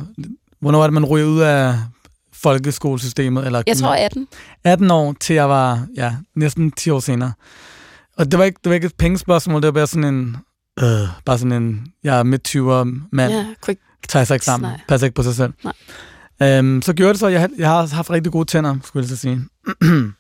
[0.62, 1.76] Hvornår var det, man ryger ud af
[2.34, 3.46] folkeskolesystemet?
[3.46, 4.28] Eller Jeg tror 18.
[4.64, 7.34] 18 år, til jeg var ja, næsten 10 år senere.
[8.18, 10.38] Og det var ikke, det var ikke et pengespørgsmål, det var bare sådan en...
[10.80, 10.86] Øh,
[11.26, 11.88] bare sådan en...
[12.04, 13.80] Jeg er midt 20'er mand, Ja, quick.
[14.10, 14.80] tager sig ikke sammen, Nej.
[14.88, 15.54] passer ikke på sig selv.
[16.40, 16.58] Nej.
[16.58, 19.10] Øhm, så gjorde det så, jeg, har- jeg har haft rigtig gode tænder, skulle jeg
[19.10, 19.42] så sige.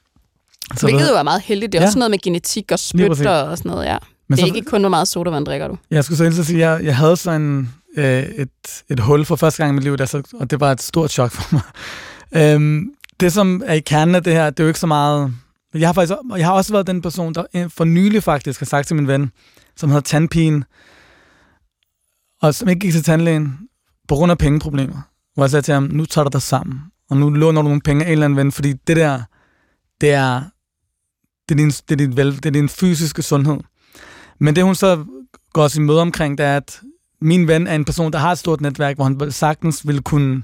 [0.77, 1.71] Så Hvilket ved- jo er meget heldigt.
[1.71, 1.88] Det er Ja.
[1.88, 3.97] også noget med genetik og spytter og sådan noget, ja.
[4.27, 5.77] men det er så, ikke kun, hvor meget sodavand drikker du.
[5.91, 9.25] Jeg skulle så hilse at sige, at jeg, jeg havde sådan øh, et, et hul
[9.25, 11.55] for første gang i mit liv, der så, og det var et stort chok for
[11.55, 11.62] mig.
[12.55, 15.34] øhm, det, som er i kernen af det her, det er jo ikke så meget...
[15.73, 18.88] Jeg har, faktisk, jeg har også været den person, der for nylig faktisk har sagt
[18.88, 19.32] til min ven,
[19.77, 20.63] som hedder tandpine,
[22.41, 23.60] og som ikke gik til tandlægen
[24.08, 25.01] på grund af pengeproblemer.
[25.34, 26.79] Hvor jeg sagde til ham, nu tager du dig sammen,
[27.10, 29.21] og nu låner du nogle penge af en eller anden ven, fordi det der,
[30.01, 30.41] det er,
[31.49, 33.57] det er, din, det er, din, vel, det er din fysiske sundhed.
[34.39, 35.05] Men det hun så
[35.53, 36.81] går sin i møde omkring, det er, at
[37.21, 40.43] min ven er en person, der har et stort netværk, hvor han sagtens vil kunne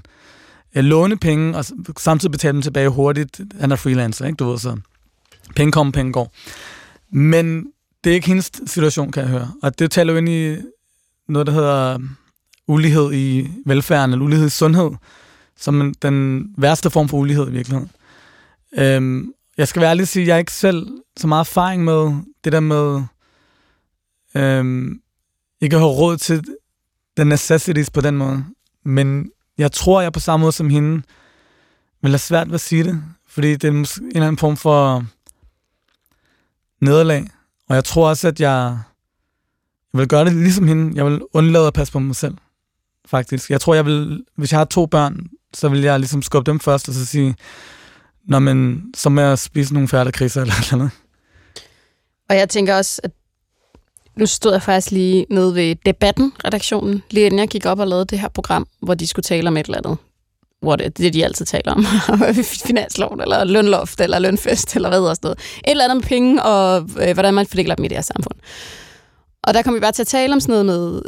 [0.76, 1.64] øh, låne penge, og
[1.98, 3.40] samtidig betale dem tilbage hurtigt.
[3.60, 4.36] Han er freelancer, ikke?
[4.36, 4.76] Du ved, så
[5.56, 6.32] penge kommer, penge går.
[7.10, 7.66] Men
[8.04, 9.50] det er ikke hendes situation, kan jeg høre.
[9.62, 10.56] Og det taler jo ind i
[11.28, 12.00] noget, der hedder øh,
[12.66, 14.90] ulighed i velfærden, eller ulighed i sundhed,
[15.56, 17.90] som den værste form for ulighed i virkeligheden.
[18.78, 21.84] Øhm, jeg skal være ærlig og sige, at jeg har ikke selv så meget erfaring
[21.84, 22.12] med
[22.44, 23.02] det der med
[24.34, 25.00] øhm,
[25.60, 26.44] ikke at have råd til
[27.16, 28.44] the necessities på den måde.
[28.84, 31.02] Men jeg tror, jeg på samme måde som hende
[32.02, 35.04] vil have svært ved at sige det, fordi det er en eller anden form for
[36.80, 37.26] nederlag.
[37.68, 38.78] Og jeg tror også, at jeg,
[39.92, 40.96] jeg vil gøre det ligesom hende.
[40.96, 42.36] Jeg vil undlade at passe på mig selv,
[43.06, 43.50] faktisk.
[43.50, 46.60] Jeg tror, jeg vil, hvis jeg har to børn, så vil jeg ligesom skubbe dem
[46.60, 47.36] først, og så sige,
[48.28, 50.90] Nå, men så må jeg spise nogle færdige kriser eller noget andet.
[52.28, 53.10] Og jeg tænker også, at
[54.16, 57.88] nu stod jeg faktisk lige nede ved Debatten, redaktionen, lige inden jeg gik op og
[57.88, 59.98] lavede det her program, hvor de skulle tale om et eller andet.
[60.60, 61.84] Hvor det, det de altid taler om.
[62.66, 65.38] Finansloven, eller lønloft, eller lønfest, eller hvad hedder sådan noget.
[65.38, 68.34] Et eller andet med penge, og øh, hvordan man fordeler dem i det her samfund.
[69.42, 71.02] Og der kom vi bare til at tale om sådan noget med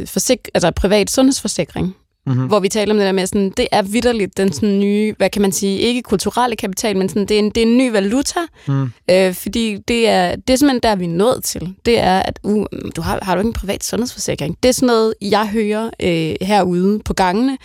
[0.00, 1.96] øh, forsik- altså privat sundhedsforsikring.
[2.28, 2.46] Mm-hmm.
[2.46, 5.30] Hvor vi taler om det der med, sådan, det er vidderligt den sådan nye, hvad
[5.30, 7.90] kan man sige, ikke kulturelle kapital, men sådan, det, er en, det er en ny
[7.90, 8.90] valuta, Mm.
[9.10, 11.74] Øh, fordi det er, det er simpelthen der, vi er nået til.
[11.86, 14.58] Det er, at uh, du har, har du ikke en privat sundhedsforsikring?
[14.62, 17.58] Det er sådan noget, jeg hører øh, herude på gangene.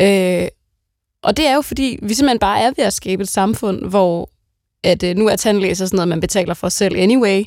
[0.00, 0.48] Øh,
[1.22, 4.30] og det er jo, fordi vi simpelthen bare er ved at skabe et samfund, hvor
[4.84, 7.44] at, øh, nu er tandlæser sådan noget, man betaler for selv anyway.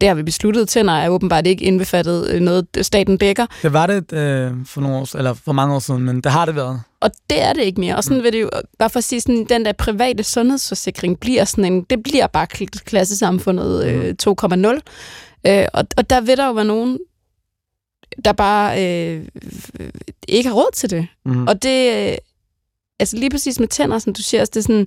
[0.00, 0.68] Det har vi besluttet.
[0.68, 3.46] Tænder er åbenbart ikke indbefattet øh, noget, staten dækker.
[3.62, 6.44] Det var det øh, for, nogle år, eller for mange år siden, men det har
[6.44, 6.82] det været.
[7.00, 7.96] Og det er det ikke mere.
[7.96, 11.44] Og sådan vil det jo, bare for at sige, sådan, den der private sundhedsforsikring bliver
[11.44, 14.80] sådan en, det bliver bare kl- klassesamfundet øh, 2,0.
[15.46, 16.98] Øh, og, og der vil der jo være nogen,
[18.24, 19.28] der bare øh,
[20.28, 21.06] ikke har råd til det.
[21.24, 21.46] Mm.
[21.46, 22.16] Og det, øh,
[23.00, 24.86] altså lige præcis med tænder, som du siger, altså, det er sådan,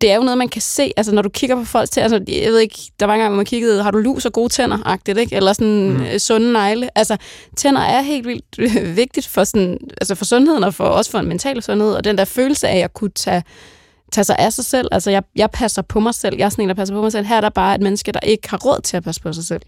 [0.00, 2.32] det er jo noget, man kan se, altså når du kigger på folks tænder, altså,
[2.34, 4.48] jeg ved ikke, der var en gang, hvor man kiggede, har du lus og gode
[4.48, 5.36] tænder, agtigt, ikke?
[5.36, 5.96] Eller sådan Mm.
[6.12, 6.18] mm.
[6.18, 6.98] sunde negle.
[6.98, 7.16] Altså,
[7.56, 11.18] tænder er helt vildt øh, vigtigt for, sådan, altså for sundheden, og for, også for
[11.18, 13.42] en mental sundhed, og den der følelse af at kunne tage,
[14.12, 14.88] tage sig af sig selv.
[14.92, 16.36] Altså, jeg, jeg passer på mig selv.
[16.38, 17.26] Jeg er sådan en, der passer på mig selv.
[17.26, 19.44] Her er der bare et menneske, der ikke har råd til at passe på sig
[19.44, 19.62] selv.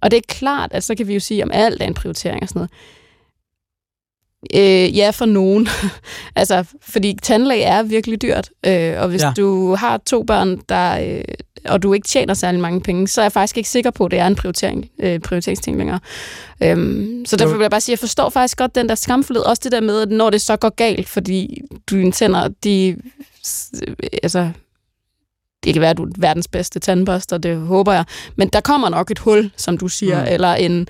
[0.00, 2.42] Og det er klart, at så kan vi jo sige, om alt er en prioritering
[2.42, 2.70] og sådan noget.
[4.54, 5.68] Øh, ja, for nogen.
[6.36, 8.50] altså, fordi tandlæge er virkelig dyrt.
[8.66, 9.32] Øh, og hvis Ja.
[9.36, 11.24] du har to børn, der, øh,
[11.64, 14.10] og du ikke tjener særlig mange penge, så er jeg faktisk ikke sikker på, at
[14.10, 16.00] det er en prioritering, øh, prioriteringsting længere.
[16.62, 19.44] Øhm, så derfor vil jeg bare sige, at jeg forstår faktisk godt den der skamfuldhed.
[19.44, 22.96] Også det der med, at når det så går galt, fordi du dine tænder, de...
[24.22, 24.50] Altså,
[25.66, 28.04] det kan være, at du er verdens bedste tandbørster, det håber jeg.
[28.36, 30.28] Men der kommer nok et hul, som du siger, Mm.
[30.32, 30.88] eller en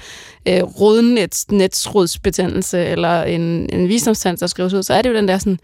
[0.48, 3.40] øh, rodnets, netsrodsbetændelse, eller en,
[3.72, 5.58] en visdomstand, der skrives ud, så er det jo den der sådan,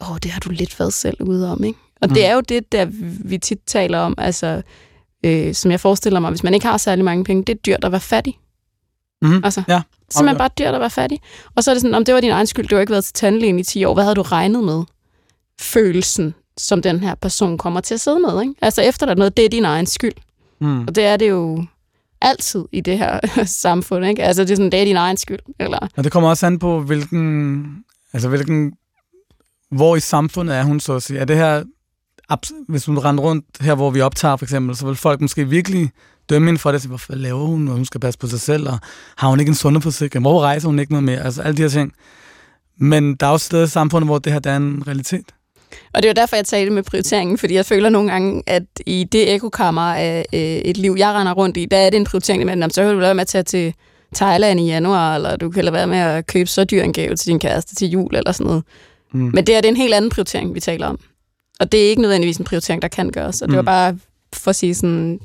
[0.00, 1.78] åh, det har du lidt været selv ude om, ikke?
[2.02, 2.14] Og mm.
[2.14, 2.86] det er jo det, der
[3.24, 4.62] vi tit taler om, altså,
[5.24, 7.84] øh, som jeg forestiller mig, hvis man ikke har særlig mange penge, det er dyrt
[7.84, 8.38] at være fattig.
[9.22, 9.44] Mm.
[9.44, 9.80] Altså, Ja.
[10.10, 10.38] simpelthen Okay.
[10.38, 11.20] bare dyrt at være fattig.
[11.56, 13.04] Og så er det sådan, om det var din egen skyld, du har ikke været
[13.04, 14.82] til tandlægen i 10 år, hvad havde du regnet med?
[15.60, 16.34] Følelsen,
[16.66, 18.54] som den her person kommer til at sidde med, ikke?
[18.62, 20.12] Altså efter der er noget, det er din egen skyld.
[20.60, 20.80] Mm.
[20.86, 21.64] Og det er det jo
[22.20, 23.20] altid i det her
[23.64, 24.22] samfund, ikke?
[24.22, 25.78] Altså det er sådan, det er din egen skyld, eller...
[25.96, 27.64] Og det kommer også an på, hvilken,
[28.12, 28.72] altså hvilken,
[29.70, 31.18] hvor i samfundet er hun så at sige.
[31.20, 31.62] Er det her,
[32.68, 35.90] hvis hun render rundt her, hvor vi optager for eksempel, så vil folk måske virkelig
[36.30, 38.68] dømme hende for det, så hvorfor laver hun, og hun skal passe på sig selv,
[38.68, 38.78] og
[39.16, 41.68] har hun ikke en sundhedsforsikring, hvor rejser hun ikke noget mere, altså alle de her
[41.68, 41.92] ting.
[42.76, 45.34] Men der er også steder i samfundet, hvor det her der er en realitet.
[45.94, 48.62] Og det er jo derfor, jeg talte med prioriteringen, fordi jeg føler nogle gange, at
[48.86, 52.04] i det ekokammer af øh, et liv, jeg render rundt i, der er det en
[52.04, 53.74] prioritering, men så kan du lade med at tage til
[54.14, 57.16] Thailand i januar, eller du kan lade være med at købe så dyr en gave
[57.16, 58.64] til din kæreste til jul, eller sådan noget.
[59.12, 59.30] Mm.
[59.34, 60.98] Men det er, det er en helt anden prioritering, vi taler om.
[61.60, 63.42] Og det er ikke nødvendigvis en prioritering, der kan gøres.
[63.42, 63.98] Og det var bare
[64.32, 65.20] for at sige sådan,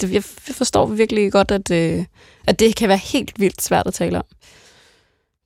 [0.00, 0.24] det, jeg
[0.56, 2.04] forstår virkelig godt, at, øh,
[2.46, 4.24] at det kan være helt vildt svært at tale om.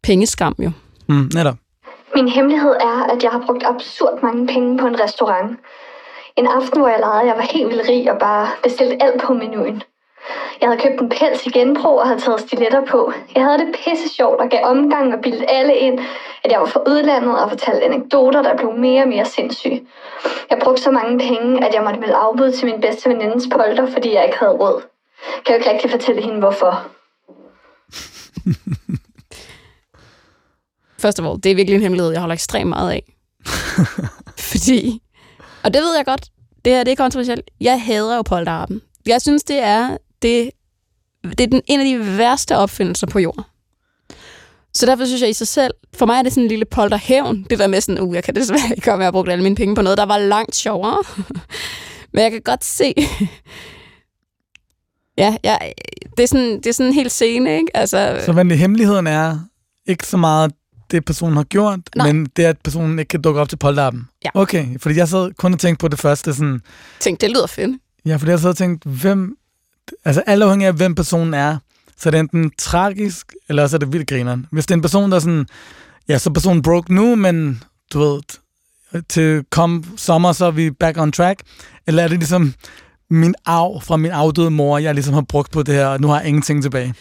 [0.03, 0.71] Pengeskam jo.
[1.09, 1.57] Mm, netop.
[2.15, 5.59] Min hemmelighed er, at jeg har brugt absurd mange penge på en restaurant.
[6.37, 9.33] En aften, hvor jeg legede, jeg var helt vildt rig og bare bestilte alt på
[9.33, 9.83] menuen.
[10.61, 13.13] Jeg havde købt en pels i genbrug og havde taget stiletter på.
[13.35, 16.01] Jeg havde det pisse sjovt og gav omgang og bildte alle ind,
[16.45, 19.87] at jeg var fra udlandet og fortalte anekdoter, der blev mere og mere sindssyge.
[20.51, 23.87] Jeg brugte så mange penge, at jeg måtte melde afbud til min bedste venindes polter,
[23.87, 24.83] fordi jeg ikke havde råd.
[25.45, 26.85] Kan jeg jo ikke rigtig fortælle hende, hvorfor.
[31.05, 33.13] Først af alt, det er virkelig en hemmelighed, jeg holder ekstremt meget af.
[34.51, 35.03] fordi,
[35.63, 36.29] og det ved jeg godt,
[36.65, 37.51] det her det er kontroversielt.
[37.61, 38.81] Jeg hader jo polterappen.
[39.07, 40.51] Jeg synes, det er, det,
[41.25, 43.45] det er den, en af de værste opfindelser på jorden.
[44.75, 47.47] Så derfor synes jeg i sig selv, for mig er det sådan en lille polterhævn,
[47.51, 49.57] det der med sådan, uh, jeg kan desværre ikke komme med at bruge alle mine
[49.57, 51.03] penge på noget, der var langt sjovere.
[52.13, 52.95] Men jeg kan godt se,
[55.23, 55.57] ja, ja
[56.17, 57.77] det, er sådan, det er sådan en helt scene, ikke?
[57.77, 59.39] Altså, Så hvad hemmeligheden er
[59.87, 60.53] ikke så meget
[60.91, 62.13] det, personen har gjort, Nej.
[62.13, 64.09] men det er, at personen ikke kan dukke op til polterappen.
[64.25, 64.31] Ja.
[64.35, 66.61] Okay, fordi jeg sad kun og tænkte på det første, sådan,
[67.01, 67.81] tænk, det lyder fedt.
[68.07, 69.37] Ja, fordi jeg så og tænkt, hvem...
[70.05, 71.59] Altså, alle afhængig af, hvem personen er,
[71.97, 74.47] så er det enten tragisk, eller så er det vildt grineren.
[74.53, 75.47] Hvis det er en person, der er sådan...
[76.09, 78.21] Ja, så er personen broke nu, men du ved,
[79.09, 81.43] til kom sommer, så er vi back on track.
[81.87, 82.55] Eller er det ligesom
[83.11, 86.09] min arv fra min afdøde mor, jeg ligesom har brugt på det her, og nu
[86.09, 86.95] har jeg ingenting tilbage.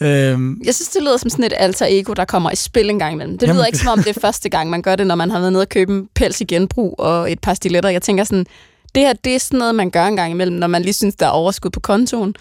[0.00, 2.98] Øhm, jeg synes, det lyder som sådan et alter ego, der kommer i spil en
[2.98, 3.38] gang imellem.
[3.38, 5.30] Det lyder jamen, ikke som om det er første gang, man gør det, når man
[5.30, 7.90] har været nede og købe en pels i genbrug og et par stiletter.
[7.90, 8.46] Jeg tænker sådan,
[8.94, 11.14] det her, det er sådan noget, man gør en gang imellem, når man lige synes,
[11.14, 12.34] der er overskud på kontoen.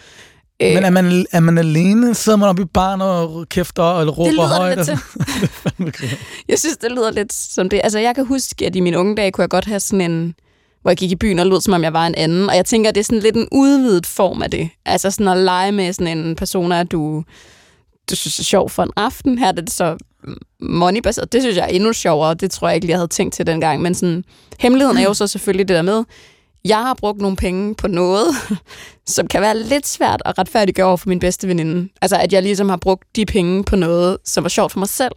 [0.62, 2.16] Øh, Men er man, er man alene?
[2.16, 4.78] Sidder man oppe i barn og kæfter og råber højt?
[4.88, 4.88] Det
[5.80, 6.18] lidt til.
[6.48, 7.82] jeg synes, det lyder lidt som det.
[7.84, 10.36] Altså, jeg kan huske, at i mine unge dage kunne jeg godt have sådan en
[10.84, 12.50] hvor jeg gik i byen og lød, som om jeg var en anden.
[12.50, 14.70] Og jeg tænker, at det er sådan lidt en udvidet form af det.
[14.86, 17.24] Altså sådan at lege med sådan en person, at du,
[18.10, 19.38] du synes er sjov for en aften.
[19.38, 19.98] Her er det så
[20.60, 21.34] moneybaseret.
[21.34, 22.34] Det synes jeg er endnu sjovere.
[22.34, 23.82] Det tror jeg ikke, lige, jeg havde tænkt til dengang.
[23.82, 24.24] Men sådan,
[24.60, 26.04] hemmeligheden er jo så selvfølgelig det der med,
[26.66, 28.28] jeg har brugt nogle penge på noget,
[29.08, 31.90] som kan være lidt svært at retfærdiggøre over for min bedste veninde.
[32.02, 34.90] Altså, at jeg ligesom har brugt de penge på noget, som var sjovt for mig
[34.90, 35.12] selv.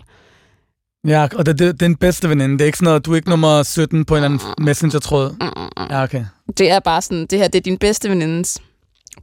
[1.06, 2.54] Ja, og det, det, det er den bedste veninde.
[2.54, 5.34] Det er ikke sådan noget, du er ikke nummer 17 på en eller anden messenger-tråd.
[5.90, 6.24] Ja, okay.
[6.58, 8.58] Det er bare sådan, det her, det er din bedste venindes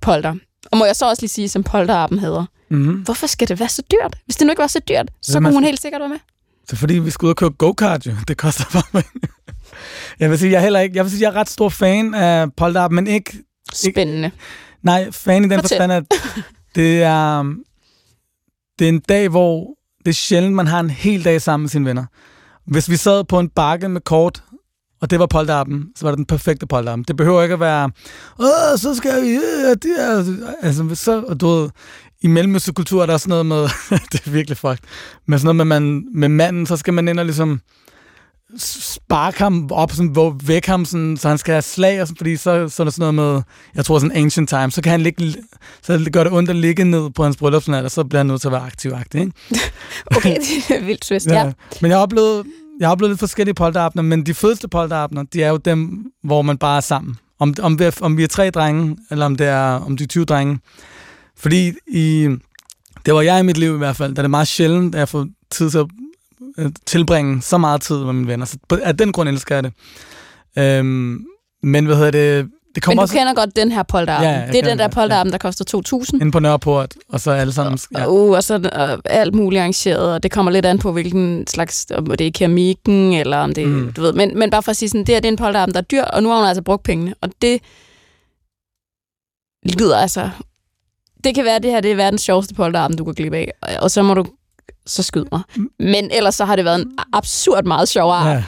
[0.01, 0.35] polter.
[0.71, 2.93] Og må jeg så også lige sige, som polterappen hedder, mm-hmm.
[2.93, 4.15] hvorfor skal det være så dyrt?
[4.25, 6.19] Hvis det nu ikke var så dyrt, så kunne hun helt sikkert være med.
[6.67, 8.11] Så fordi vi skal ud og køre go-kart, jo.
[8.27, 9.03] Det koster bare
[10.19, 12.13] Jeg vil sige, jeg er heller ikke, jeg vil sige, jeg er ret stor fan
[12.13, 13.37] af polterap, men ikke...
[13.73, 14.25] Spændende.
[14.25, 14.37] Ikke,
[14.83, 16.03] nej, fan i den forstand, at
[16.75, 17.43] det er,
[18.79, 21.69] det er en dag, hvor det er sjældent, man har en hel dag sammen med
[21.69, 22.05] sine venner.
[22.65, 24.43] Hvis vi sad på en bakke med kort,
[25.01, 27.05] og det var polterappen, så var det den perfekte polterappen.
[27.07, 27.91] Det behøver ikke at være,
[28.39, 30.23] åh, så skal vi, øh, det er,
[30.61, 31.69] altså, så, og du ved,
[32.21, 33.61] i mellemøstkultur er der sådan noget med,
[34.11, 34.87] det er virkelig fucked,
[35.25, 37.61] men sådan noget med, man, med manden, så skal man ind og ligesom,
[38.57, 42.17] sparke ham op, sådan, hvor væk ham, sådan, så han skal have slag, og sådan,
[42.17, 43.41] fordi så, så er der sådan noget med,
[43.75, 45.35] jeg tror sådan ancient time, så kan han ligge,
[45.81, 48.41] så gør det ondt at ligge ned på hans bryllupsnat, og så bliver han nødt
[48.41, 49.31] til at være aktiv ikke?
[50.17, 51.45] okay, det er vildt twist, ja.
[51.45, 51.51] ja.
[51.81, 52.45] Men jeg har oplevet,
[52.79, 56.41] jeg har oplevet lidt forskellige polterabner, men de fedeste polterabner, de er jo dem, hvor
[56.41, 57.15] man bare er sammen.
[57.39, 60.05] Om, om, vi er, om vi er tre drenge, eller om det er om de
[60.05, 60.59] 20 drenge.
[61.37, 62.29] Fordi i,
[63.05, 64.99] det var jeg i mit liv i hvert fald, da det er meget sjældent, at
[64.99, 65.85] jeg får tid til at
[66.85, 68.45] tilbringe så meget tid med mine venner.
[68.45, 69.73] Så af den grund elsker jeg det.
[70.57, 71.25] Øhm,
[71.63, 72.49] men hvad hedder det?
[72.75, 73.13] det kommer men du også...
[73.13, 74.29] kender godt den her polterappen.
[74.29, 75.31] Ja, det er den der polterappen, ja.
[75.31, 76.19] der koster 2.000.
[76.21, 77.79] Inde på Nørreport, og så alle sammen...
[77.97, 78.07] Ja.
[78.07, 81.87] Uh, og så uh, alt muligt arrangeret, og det kommer lidt an på, hvilken slags...
[81.95, 83.67] Om det er keramikken, eller om det...
[83.67, 83.93] Mm.
[83.93, 85.73] Du ved, men, men bare for at sige sådan, det, her, det er en polterappen,
[85.73, 87.15] der er dyr, og nu har hun altså brugt pengene.
[87.21, 87.61] Og det
[89.79, 90.29] lyder altså...
[91.23, 93.51] Det kan være, at det her det er verdens sjoveste polterappen, du kan glippe af.
[93.81, 94.25] Og så må du
[94.85, 95.41] så skyd mig.
[95.79, 98.43] Men ellers så har det været en absurd meget sjovere ja,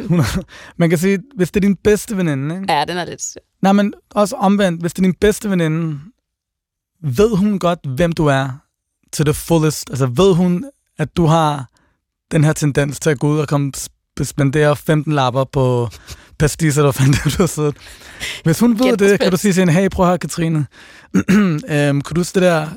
[0.77, 2.73] Man kan sige, hvis det er din bedste veninde, ikke?
[2.73, 3.37] Ja, den er lidt...
[3.61, 5.99] Nej, men også omvendt, hvis det er din bedste veninde,
[7.03, 8.49] ved hun godt, hvem du er
[9.13, 9.89] til the fullest?
[9.89, 10.65] Altså ved hun,
[10.97, 11.69] at du har
[12.31, 13.71] den her tendens til at gå ud og komme
[14.23, 15.89] spendere 15 lapper på
[16.39, 17.75] pastisser, der fandt det, du har siddet.
[18.43, 20.65] Hvis hun ved det, kan du sige til hende, hey, prøv høre, Katrine.
[21.69, 22.67] øhm, kunne du huske det der,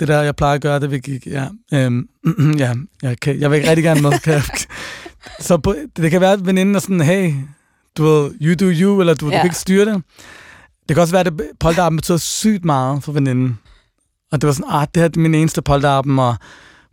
[0.00, 2.08] det der, jeg plejer at gøre, det vi gik, ja, øhm,
[2.58, 4.18] ja, jeg, kan, jeg vil ikke rigtig gerne med.
[4.18, 4.42] Kan jeg,
[5.40, 7.34] så på, det kan være, at veninden er sådan, hey,
[7.96, 9.32] du ved, you do you, eller du, ja.
[9.32, 10.02] du kan ikke styre det.
[10.88, 13.58] Det kan også være, at polterappen betyder sygt meget for veninden.
[14.32, 16.36] Og det var sådan, ah, det her er min eneste polterappen, og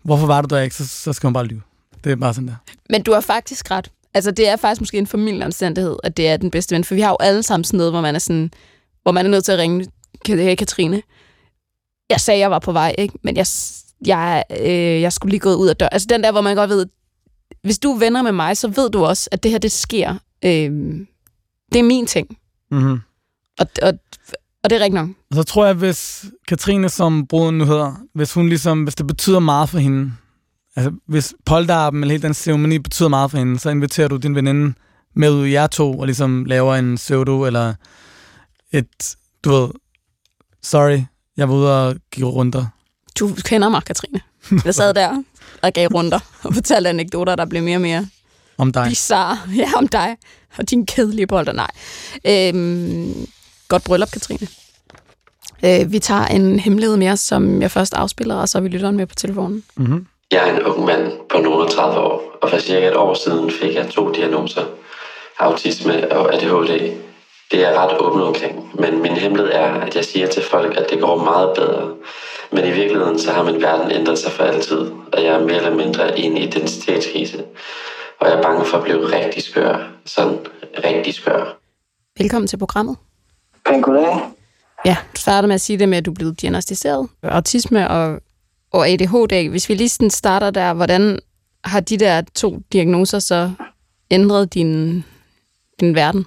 [0.04, 0.76] hvorfor var du der ikke?
[0.76, 1.62] Så, så skal man bare lyve.
[2.04, 2.56] Det er bare sådan der.
[2.90, 3.92] Men du har faktisk ret.
[4.14, 6.84] Altså, det er faktisk måske en familieomstændighed, at det er den bedste ven.
[6.84, 8.52] For vi har jo alle sammen sådan noget, hvor man er sådan,
[9.04, 9.88] hvor man er nødt til at ringe,
[10.28, 11.02] hey Katrine,
[12.10, 13.14] jeg sagde, jeg var på vej, ikke?
[13.24, 13.46] men jeg,
[14.06, 15.90] jeg, øh, jeg skulle lige gå ud af døren.
[15.92, 16.86] Altså den der, hvor man godt ved,
[17.64, 20.16] hvis du er venner med mig, så ved du også, at det her, det sker.
[20.46, 20.72] Øh,
[21.74, 22.38] det er min ting.
[22.72, 23.00] Mm-hmm.
[23.60, 23.94] Og, og,
[24.64, 25.10] og det er rigtigt nok.
[25.30, 29.08] Og så tror jeg, hvis Katrine, som bruden nu hedder, hvis hun ligesom, hvis det
[29.08, 30.12] betyder meget for hende,
[30.76, 34.36] altså hvis polterappen eller hele den ceremoni betyder meget for hende, så inviterer du din
[34.36, 34.74] veninde
[35.16, 37.74] med ud jer to, og ligesom laver en pseudo, eller
[38.72, 39.70] et, du ved,
[40.62, 41.02] sorry,
[41.38, 42.66] jeg var ude og give runder.
[43.20, 44.22] Du kender mig, Katrine.
[44.66, 45.24] Jeg sad der
[45.62, 48.08] og gav runder og fortalte anekdoter, der blev mere og mere
[48.58, 48.86] om dig.
[48.90, 49.38] bizarre.
[49.62, 50.18] Ja, om dig
[50.58, 51.52] og din kedelige bolder.
[51.54, 51.72] Nej.
[52.28, 53.28] Øhm,
[53.68, 54.48] godt bryllup, Katrine.
[55.66, 59.08] Øh, vi tager en hemmelighed mere, som jeg først afspiller, og så vi lytter med
[59.08, 59.64] på telefonen.
[59.76, 60.08] Mm-hmm.
[60.32, 63.52] Jeg er en ung mand på nogle 30 år, og for cirka et år siden
[63.52, 64.62] fik jeg to diagnoser.
[65.40, 66.94] Autisme og ADHD.
[67.54, 70.78] Det er jeg ret åben omkring, men min hemmelighed er, at jeg siger til folk,
[70.78, 71.96] at det går meget bedre.
[72.52, 74.78] Men i virkeligheden, så har min verden ændret sig for altid,
[75.14, 77.44] og jeg er mere eller mindre i en identitetskrise.
[78.20, 79.92] Og jeg er bange for at blive rigtig skør.
[80.06, 80.38] Sådan
[80.84, 81.58] rigtig skør.
[82.18, 82.98] Velkommen til programmet.
[83.66, 84.20] Pænt goddag.
[84.86, 87.10] Ja, du starter med at sige det med, at du er blevet diagnostiseret.
[87.24, 88.20] Autisme og,
[88.72, 89.50] og ADHD.
[89.50, 91.20] Hvis vi lige sådan starter der, hvordan
[91.64, 93.52] har de der to diagnoser så
[94.12, 95.04] ændret din,
[95.80, 96.26] din verden?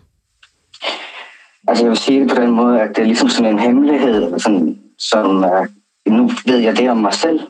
[1.68, 4.38] Altså jeg vil sige det på den måde, at det er ligesom sådan en hemmelighed,
[4.38, 5.66] sådan, som uh,
[6.08, 7.40] nu ved jeg det om mig selv.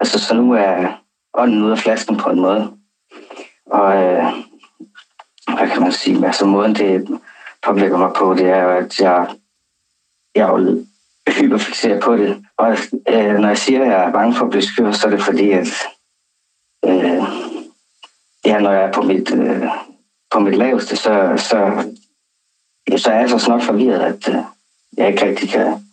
[0.00, 1.00] Altså så nu er
[1.34, 2.72] ånden ude af flasken på en måde.
[3.66, 4.24] Og uh,
[5.56, 7.20] hvad kan man sige, altså måden det
[7.62, 9.28] påvirker mig på, det er jo, at jeg,
[10.34, 10.84] jeg er jo
[11.28, 12.44] hyperfixeret på det.
[12.56, 12.76] Og
[13.12, 15.22] uh, når jeg siger, at jeg er bange for at blive skør, så er det
[15.22, 15.68] fordi, at
[16.86, 17.24] uh,
[18.44, 19.66] ja, når jeg er på mit, uh,
[20.30, 21.84] på mit laveste, så, så
[22.96, 24.34] så er jeg så nok forvirret, at uh,
[24.96, 25.86] jeg ikke rigtig kan,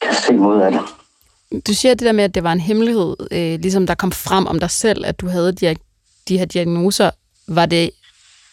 [0.00, 0.80] kan se mod af det.
[1.66, 4.46] Du siger det der med, at det var en hemmelighed, øh, ligesom der kom frem
[4.46, 5.76] om dig selv, at du havde de,
[6.28, 7.10] de her diagnoser.
[7.48, 7.90] Var det,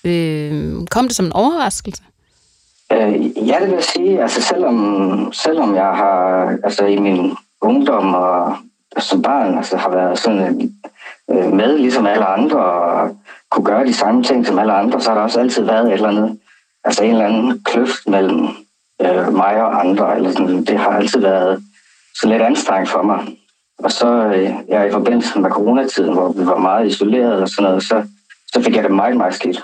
[0.03, 2.03] øh, kom det som en overraskelse?
[2.91, 4.21] Øh, ja, det vil sige.
[4.21, 8.57] Altså, selvom, selvom jeg har altså, i min ungdom og
[8.99, 10.71] som barn altså, har været sådan
[11.31, 13.17] øh, med ligesom alle andre og
[13.49, 15.93] kunne gøre de samme ting som alle andre, så har der også altid været et
[15.93, 16.39] eller andet
[16.85, 18.47] altså en eller anden kløft mellem
[19.01, 20.15] øh, mig og andre.
[20.15, 21.63] Eller sådan, det har altid været
[22.21, 23.37] så lidt anstrengt for mig.
[23.77, 27.63] Og så øh, ja, i forbindelse med coronatiden, hvor vi var meget isoleret og sådan
[27.63, 28.07] noget, så,
[28.53, 29.63] så fik jeg det meget, meget skidt.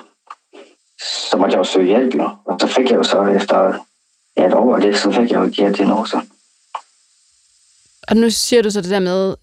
[1.30, 2.30] Så måtte jeg jo søge hjælp, jo.
[2.46, 3.74] Og så fik jeg jo så efter
[4.38, 6.22] ja, et år af det, så fik jeg jo de diagnoser.
[8.08, 9.36] Og nu siger du så det der med,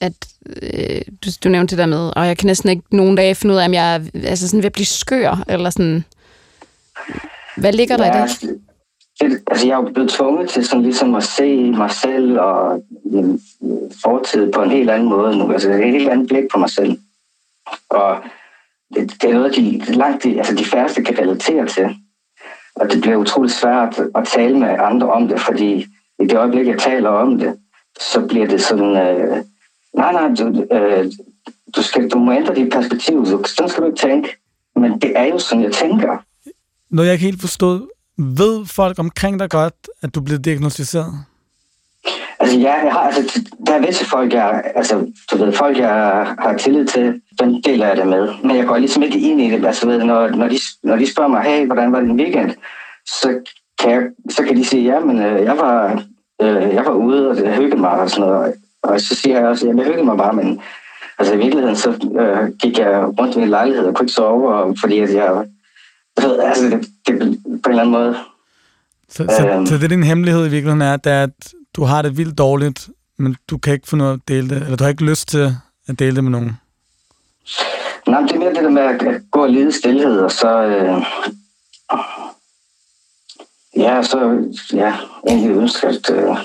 [0.00, 0.12] at
[0.62, 3.54] øh, du, du nævnte det der med, og jeg kan næsten ikke nogen dage finde
[3.54, 6.04] ud af, om jeg er altså sådan ved at blive skør, eller sådan...
[7.56, 8.60] Hvad ligger der ja, i det?
[9.20, 9.42] det?
[9.46, 13.40] Altså, jeg er jo blevet tvunget til sådan ligesom at se mig selv og min
[14.02, 15.52] fortid på en helt anden måde nu.
[15.52, 16.98] Altså, et helt andet blik på mig selv.
[17.90, 18.18] Og
[18.94, 21.96] det, det er noget, de, langt de, altså de færreste kan relatere til.
[22.74, 25.86] Og det bliver utroligt svært at tale med andre om det, fordi
[26.18, 27.56] i det øjeblik, jeg taler om det,
[28.00, 29.44] så bliver det sådan, øh,
[29.94, 31.12] nej, nej, du, øh,
[31.76, 34.36] du, skal, du må ændre dit perspektiv, så sådan skal du ikke tænke.
[34.76, 36.18] Men det er jo sådan, jeg tænker
[36.92, 37.88] noget, jeg ikke helt forstod.
[38.18, 41.12] Ved folk omkring dig godt, at du blev diagnostiseret?
[42.40, 46.26] Altså, ja, jeg har, altså, der er visse folk, jeg, altså, du ved, folk, jeg
[46.38, 48.28] har tillid til, den deler jeg det med.
[48.44, 49.66] Men jeg går ligesom ikke ind i det.
[49.66, 52.50] Altså, ved, når, når, de, når de spørger mig, hey, hvordan var din weekend?
[53.06, 53.38] Så
[53.78, 56.02] kan, jeg, så kan de sige, ja, men øh, jeg, var,
[56.42, 58.54] øh, jeg var ude, og det hyggede mig og sådan noget.
[58.82, 60.60] Og så siger jeg også, at jeg hyggede mig bare, men
[61.18, 61.90] altså, i virkeligheden, så
[62.20, 65.44] øh, gik jeg rundt i min lejlighed og kunne ikke sove, og, fordi at jeg
[66.16, 67.18] altså, det, det,
[67.62, 68.16] på en eller anden måde.
[69.08, 72.02] Så, så, øhm, så det din hemmelighed i virkeligheden er, det er, at du har
[72.02, 72.88] det vildt dårligt,
[73.18, 75.56] men du kan ikke få noget at dele det, eller du har ikke lyst til
[75.88, 76.52] at dele det med nogen?
[78.06, 80.62] Nej, det er mere det der med at gå og lide stillhed, og så...
[80.62, 81.04] Øh,
[83.76, 84.94] ja, så ja,
[85.28, 86.36] egentlig ønske, at, øh,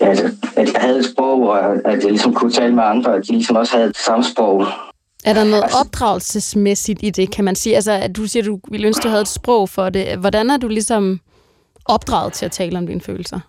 [0.00, 0.10] ja,
[0.56, 3.32] at jeg havde et sprog, og at jeg ligesom kunne tale med andre, at de
[3.32, 4.66] ligesom også havde det samme sprog.
[5.24, 7.74] Er der noget opdragelsesmæssigt i det, kan man sige?
[7.74, 10.18] Altså, at du siger, at du ville ønske, du havde et sprog for det.
[10.18, 11.20] Hvordan er du ligesom
[11.84, 13.40] opdraget til at tale om dine følelser?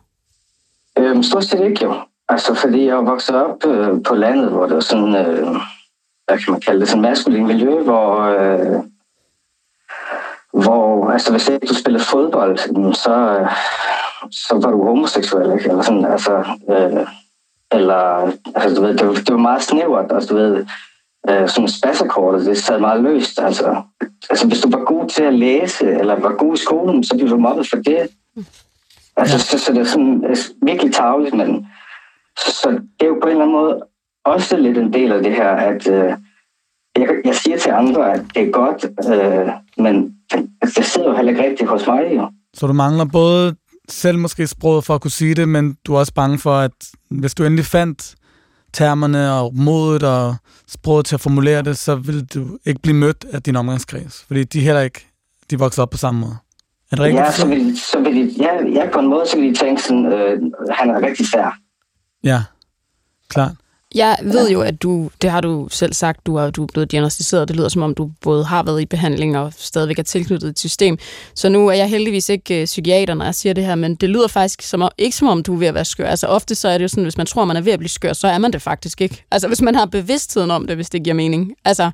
[0.98, 1.94] Øhm, stort set ikke jo.
[2.30, 5.48] Altså, fordi jeg er vokset op øh, på landet, hvor det var sådan, øh,
[6.26, 8.84] hvad kan man kalde det, sådan maskulin miljø, hvor, øh,
[10.64, 12.58] hvor altså, hvis ikke du spillede fodbold,
[12.94, 13.48] så,
[14.32, 15.70] så var du homoseksuel, ikke?
[15.70, 17.08] Eller sådan, altså, øh,
[17.72, 20.66] eller, altså, du ved, det, var, det var meget snævert, altså, du ved,
[21.30, 23.82] øh, sådan spasserkortet, det sad meget løst, altså,
[24.30, 27.30] altså, hvis du var god til at læse, eller var god i skolen, så blev
[27.30, 28.08] du mobbet for det.
[29.18, 31.68] Altså, så, så det er sådan altså, virkelig tageligt, men
[32.40, 33.84] så, så det er jo på en eller anden måde
[34.26, 36.14] også lidt en del af det her, at øh,
[36.96, 40.16] jeg, jeg siger til andre, at det er godt, øh, men
[40.62, 42.04] altså, det sidder jo heller ikke rigtigt hos mig.
[42.16, 42.30] Jo.
[42.54, 43.56] Så du mangler både
[43.90, 46.72] selv måske sproget for at kunne sige det, men du er også bange for, at
[47.10, 48.16] hvis du endelig fandt
[48.76, 50.36] termerne og modet og
[50.68, 54.44] sproget til at formulere det, så vil du ikke blive mødt af din omgangskreds, fordi
[54.44, 55.08] de heller ikke
[55.52, 56.38] de vokser op på samme måde.
[56.92, 57.22] Er det rigtigt?
[57.22, 59.82] Ja, så vil, så vil de, ja, ja, på en måde, så vil de tænke
[59.82, 61.60] sådan, øh, han er rigtig sær.
[62.24, 62.44] Ja,
[63.30, 63.52] klart.
[63.96, 66.92] Jeg ved jo, at du, det har du selv sagt, du er, du er blevet
[66.92, 67.48] diagnostiseret.
[67.48, 70.60] Det lyder som om, du både har været i behandling og stadigvæk er tilknyttet et
[70.60, 70.98] system.
[71.36, 74.10] Så nu er jeg heldigvis ikke uh, psykiater, når jeg siger det her, men det
[74.10, 76.08] lyder faktisk som om, ikke som om, du er ved at være skør.
[76.08, 77.90] Altså ofte så er det jo sådan, hvis man tror, man er ved at blive
[77.90, 79.24] skør, så er man det faktisk ikke.
[79.32, 81.54] Altså hvis man har bevidstheden om det, hvis det giver mening.
[81.66, 81.92] Altså,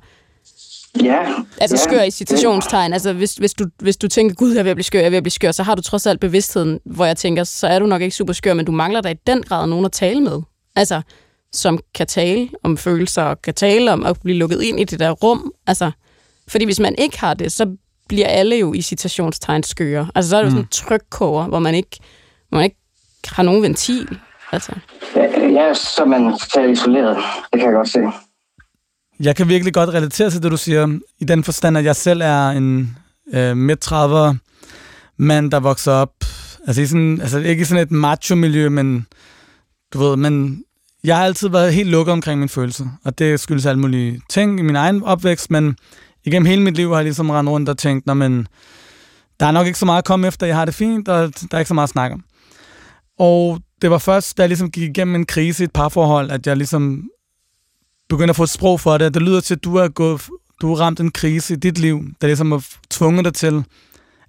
[1.02, 1.18] Ja.
[1.60, 2.92] Altså ja, skør i citationstegn.
[2.92, 5.06] Altså hvis, hvis, du, hvis du tænker, gud, jeg er ved at blive skør, jeg
[5.06, 7.66] er ved at blive skør, så har du trods alt bevidstheden, hvor jeg tænker, så
[7.66, 9.92] er du nok ikke super skør, men du mangler da i den grad nogen at
[9.92, 10.40] tale med.
[10.76, 11.02] Altså,
[11.52, 15.00] som kan tale om følelser, og kan tale om at blive lukket ind i det
[15.00, 15.52] der rum.
[15.66, 15.90] Altså,
[16.48, 17.76] fordi hvis man ikke har det, så
[18.08, 20.10] bliver alle jo i citationstegn skøre.
[20.14, 21.98] Altså, så er det jo sådan en trykkoger, hvor man ikke,
[22.48, 22.78] hvor man ikke
[23.26, 24.18] har nogen ventil.
[24.52, 24.72] Altså.
[25.16, 27.16] Ja, så er man totalt isoleret.
[27.52, 28.00] Det kan jeg godt se.
[29.20, 32.20] Jeg kan virkelig godt relatere til det, du siger, i den forstand, at jeg selv
[32.22, 32.96] er en
[33.34, 34.36] øh, midt 30'er
[35.16, 36.14] mand, der vokser op,
[36.66, 39.06] altså, i sådan, altså ikke i sådan et macho-miljø, men
[39.92, 40.64] du ved, men
[41.04, 44.58] jeg har altid været helt lukket omkring mine følelser, og det skyldes alle mulige ting
[44.60, 45.76] i min egen opvækst, men
[46.24, 48.48] igennem hele mit liv har jeg ligesom rendt rundt og tænkt, Nå, men
[49.40, 51.54] der er nok ikke så meget at komme efter, jeg har det fint, og der
[51.56, 52.24] er ikke så meget at snakke om.
[53.18, 56.46] Og det var først, da jeg ligesom gik igennem en krise i et parforhold, at
[56.46, 57.08] jeg ligesom
[58.08, 59.14] begyndte at få et sprog for det.
[59.14, 60.28] Det lyder til, at du er, gået,
[60.60, 63.64] du har ramt en krise i dit liv, der ligesom har tvunget dig til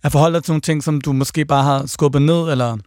[0.03, 2.77] at forholde dig til nogle ting, som du måske bare har skubbet ned, eller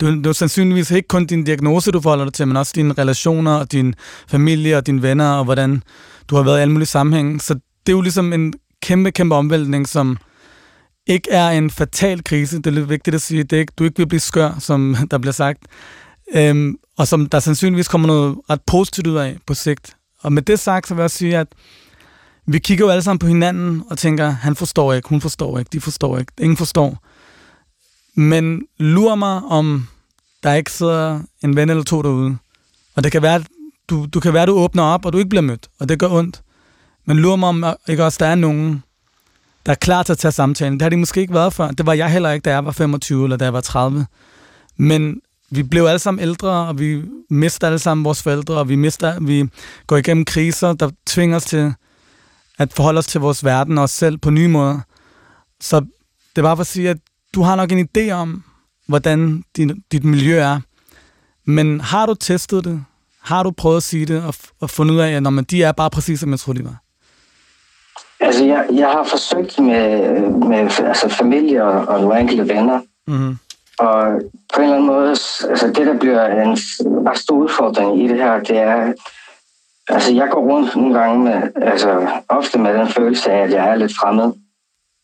[0.00, 3.54] du, du sandsynligvis ikke kun din diagnose, du forholder dig til, men også dine relationer,
[3.54, 3.94] og din
[4.28, 5.82] familie og dine venner, og hvordan
[6.28, 7.40] du har været i alle mulige sammenhænge.
[7.40, 10.18] Så det er jo ligesom en kæmpe, kæmpe omvæltning, som
[11.06, 12.56] ikke er en fatal krise.
[12.56, 13.42] Det er lidt vigtigt at sige.
[13.42, 15.58] Det er ikke, du ikke vil blive skør, som der bliver sagt.
[16.34, 19.96] Øhm, og som der sandsynligvis kommer noget ret positivt ud af på sigt.
[20.20, 21.46] Og med det sagt, så vil jeg sige, at
[22.46, 25.68] vi kigger jo alle sammen på hinanden og tænker, han forstår ikke, hun forstår ikke,
[25.72, 27.02] de forstår ikke, ingen forstår.
[28.16, 29.88] Men lurer mig, om
[30.42, 32.36] der ikke sidder en ven eller to derude.
[32.94, 33.44] Og det kan være,
[33.88, 36.08] du, du kan være, du åbner op, og du ikke bliver mødt, og det gør
[36.08, 36.42] ondt.
[37.04, 38.82] Men lurer mig, om øh, ikke også der er nogen,
[39.66, 40.74] der er klar til at tage samtalen.
[40.74, 41.70] Det har de måske ikke været før.
[41.70, 44.06] Det var jeg heller ikke, da jeg var 25 eller da jeg var 30.
[44.76, 48.76] Men vi blev alle sammen ældre, og vi mister alle sammen vores forældre, og vi,
[48.76, 49.48] mister, vi
[49.86, 51.74] går igennem kriser, der tvinger os til
[52.58, 54.80] at forholde os til vores verden og os selv på nye måder.
[55.60, 55.86] Så
[56.36, 56.98] det var for at sige, at
[57.36, 58.42] du har nok en idé om,
[58.88, 60.60] hvordan din, dit miljø er.
[61.44, 62.84] Men har du testet det?
[63.22, 65.62] Har du prøvet at sige det og, og fundet ud af, at når man, de
[65.62, 66.76] er bare præcis, som jeg troede, de var?
[68.20, 72.80] Altså, jeg, jeg har forsøgt med, med altså, familie og, og nogle enkelte venner.
[73.06, 73.38] Mm-hmm.
[73.78, 74.20] Og
[74.54, 75.08] på en eller anden måde,
[75.50, 76.58] altså det, der bliver en
[77.08, 78.92] ret stor udfordring i det her, det er,
[79.88, 83.68] altså jeg går rundt nogle gange med, altså ofte med den følelse af, at jeg
[83.68, 84.32] er lidt fremmed.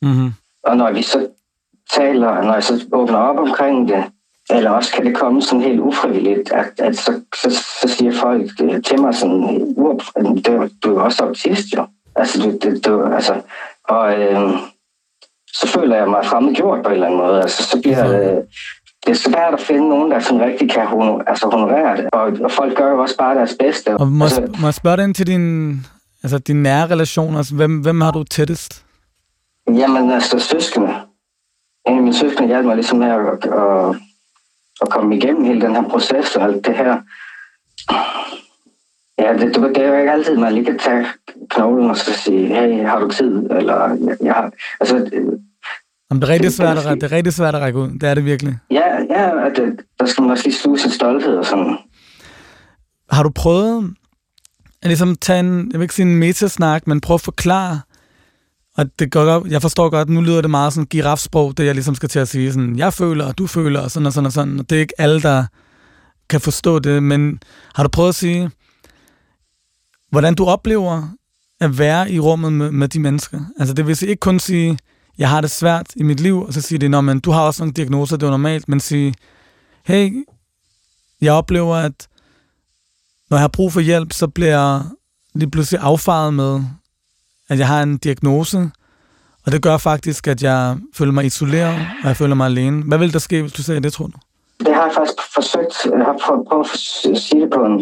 [0.03, 0.33] Mm-hmm.
[0.64, 1.28] Og når vi så
[1.97, 4.05] taler, når jeg så åbner op omkring det,
[4.51, 8.51] eller også kan det komme sådan helt ufrivilligt, at, at så, så, så siger folk
[8.86, 9.74] til mig sådan,
[10.47, 11.86] du, du er også autist jo.
[12.16, 13.34] Altså, du, du, du altså,
[13.88, 14.51] og øh,
[15.53, 17.43] så føler jeg mig fremmedgjort på en eller anden måde.
[17.43, 18.45] Altså, så bliver det,
[19.07, 22.09] det er svært at finde nogen, der sådan rigtig kan honor, altså, honorere det.
[22.12, 23.97] Og, og folk gør jo også bare deres bedste.
[23.97, 25.74] Og må, altså, må jeg spørge dig ind til din,
[26.22, 27.36] altså, din nære relation?
[27.36, 28.84] Altså, hvem, hvem har du tættest?
[29.66, 30.95] Jamen, altså søskende
[31.89, 33.97] en af mine søskende hjalp mig ligesom med at, at,
[34.80, 37.01] at komme igennem hele den her proces og alt det her.
[39.18, 41.07] Ja, det, det er jo ikke altid, man lige kan tage
[41.51, 43.51] knoglen og så sige, hey, har du tid?
[43.51, 44.97] Eller, jeg, jeg har, altså,
[46.11, 47.89] Jamen, det er rigtig svært at, det er rigtig svært at række ud.
[47.89, 48.59] Det er det virkelig.
[48.70, 51.78] Ja, ja det, der skal man også lige sluge sin stolthed og sådan.
[53.11, 53.95] Har du prøvet
[54.83, 57.80] at ligesom tage en, jeg vil ikke sige en metasnak, men prøve at forklare,
[58.76, 61.74] og det går godt, jeg forstår godt, nu lyder det meget sådan girafsprog, det jeg
[61.74, 64.26] ligesom skal til at sige, sådan, jeg føler, og du føler, og sådan og sådan
[64.26, 65.44] og sådan, og det er ikke alle, der
[66.28, 67.40] kan forstå det, men
[67.74, 68.50] har du prøvet at sige,
[70.10, 71.08] hvordan du oplever
[71.60, 73.40] at være i rummet med, med de mennesker?
[73.58, 74.78] Altså det vil sige ikke kun sige,
[75.18, 77.40] jeg har det svært i mit liv, og så sige det, Nå, men du har
[77.40, 79.14] også nogle diagnoser, det er normalt, men sige,
[79.84, 80.24] hey,
[81.20, 82.08] jeg oplever, at
[83.30, 84.82] når jeg har brug for hjælp, så bliver jeg
[85.34, 86.64] lige pludselig affaret med,
[87.53, 88.70] at jeg har en diagnose,
[89.46, 92.82] og det gør faktisk, at jeg føler mig isoleret, og jeg føler mig alene.
[92.82, 94.18] Hvad vil der ske, hvis du sagde det, tror du?
[94.59, 95.74] Det har jeg faktisk forsøgt.
[95.98, 96.66] Jeg har prøvet
[97.14, 97.76] at sige det på en,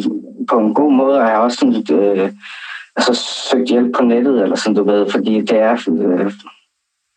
[0.51, 2.33] på en god måde, og jeg har også sådan, øh,
[2.97, 3.15] altså,
[3.51, 6.33] søgt hjælp på nettet, eller sådan, du ved, fordi det er, øh,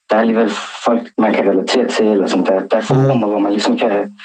[0.10, 0.50] der er alligevel
[0.86, 4.18] folk, man kan relatere til, eller sådan, der, der er forumer, hvor man ligesom kan,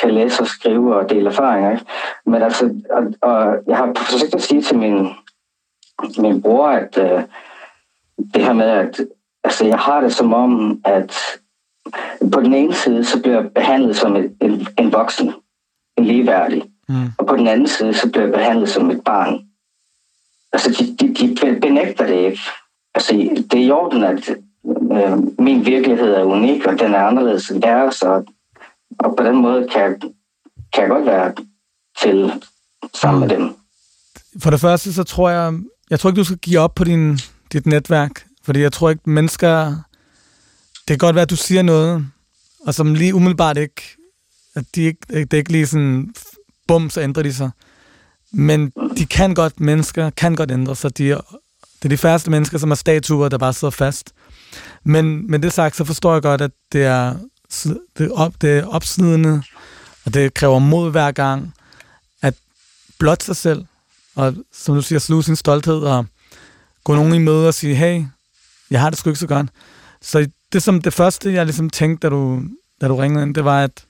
[0.00, 1.70] kan læse og skrive og dele erfaringer.
[1.70, 1.84] Ikke?
[2.26, 5.08] Men altså, og, og jeg har forsøgt at sige til min,
[6.18, 7.22] min bror, at øh,
[8.34, 9.00] det her med, at
[9.44, 11.16] altså, jeg har det som om, at
[12.32, 15.32] på den ene side, så bliver jeg behandlet som en, en, en voksen,
[15.98, 16.62] en ligeværdig.
[16.88, 17.08] Mm.
[17.18, 19.40] Og på den anden side, så bliver jeg behandlet som et barn.
[20.52, 22.40] Altså, de, de, de benægter det ikke.
[22.94, 23.12] Altså,
[23.50, 24.30] det er i orden, at
[24.92, 28.24] øh, min virkelighed er unik, og den er anderledes end deres, og,
[28.98, 30.00] og på den måde kan,
[30.72, 31.34] kan jeg godt være
[32.02, 32.32] til
[32.94, 33.54] sammen med dem.
[34.42, 35.54] For det første, så tror jeg,
[35.90, 37.18] jeg tror ikke, du skal give op på din,
[37.52, 39.66] dit netværk, fordi jeg tror ikke, mennesker,
[40.74, 42.06] det kan godt være, at du siger noget,
[42.66, 43.82] og som lige umiddelbart ikke,
[44.54, 46.14] at de ikke, det er ikke lige sådan,
[46.68, 47.50] bum, så ændrer de sig.
[48.32, 50.98] Men de kan godt, mennesker kan godt ændre sig.
[50.98, 51.20] De er,
[51.78, 54.12] det er de færreste mennesker, som er statuer, der bare sidder fast.
[54.84, 57.16] Men med det sagt, så forstår jeg godt, at det er,
[57.98, 59.42] det er, op, det er opslidende,
[60.04, 61.54] og det kræver mod hver gang,
[62.22, 62.34] at
[62.98, 63.64] blot sig selv,
[64.14, 66.06] og som du siger, sluge sin stolthed, og
[66.84, 68.04] gå nogen i møde og sige, hey,
[68.70, 69.46] jeg har det sgu ikke så godt.
[70.02, 72.42] Så det som det første, jeg ligesom tænkte, da du,
[72.80, 73.84] da du ringede ind, det var, at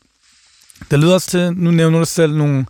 [0.91, 2.67] det lyder også til, nu nævner du selv nogle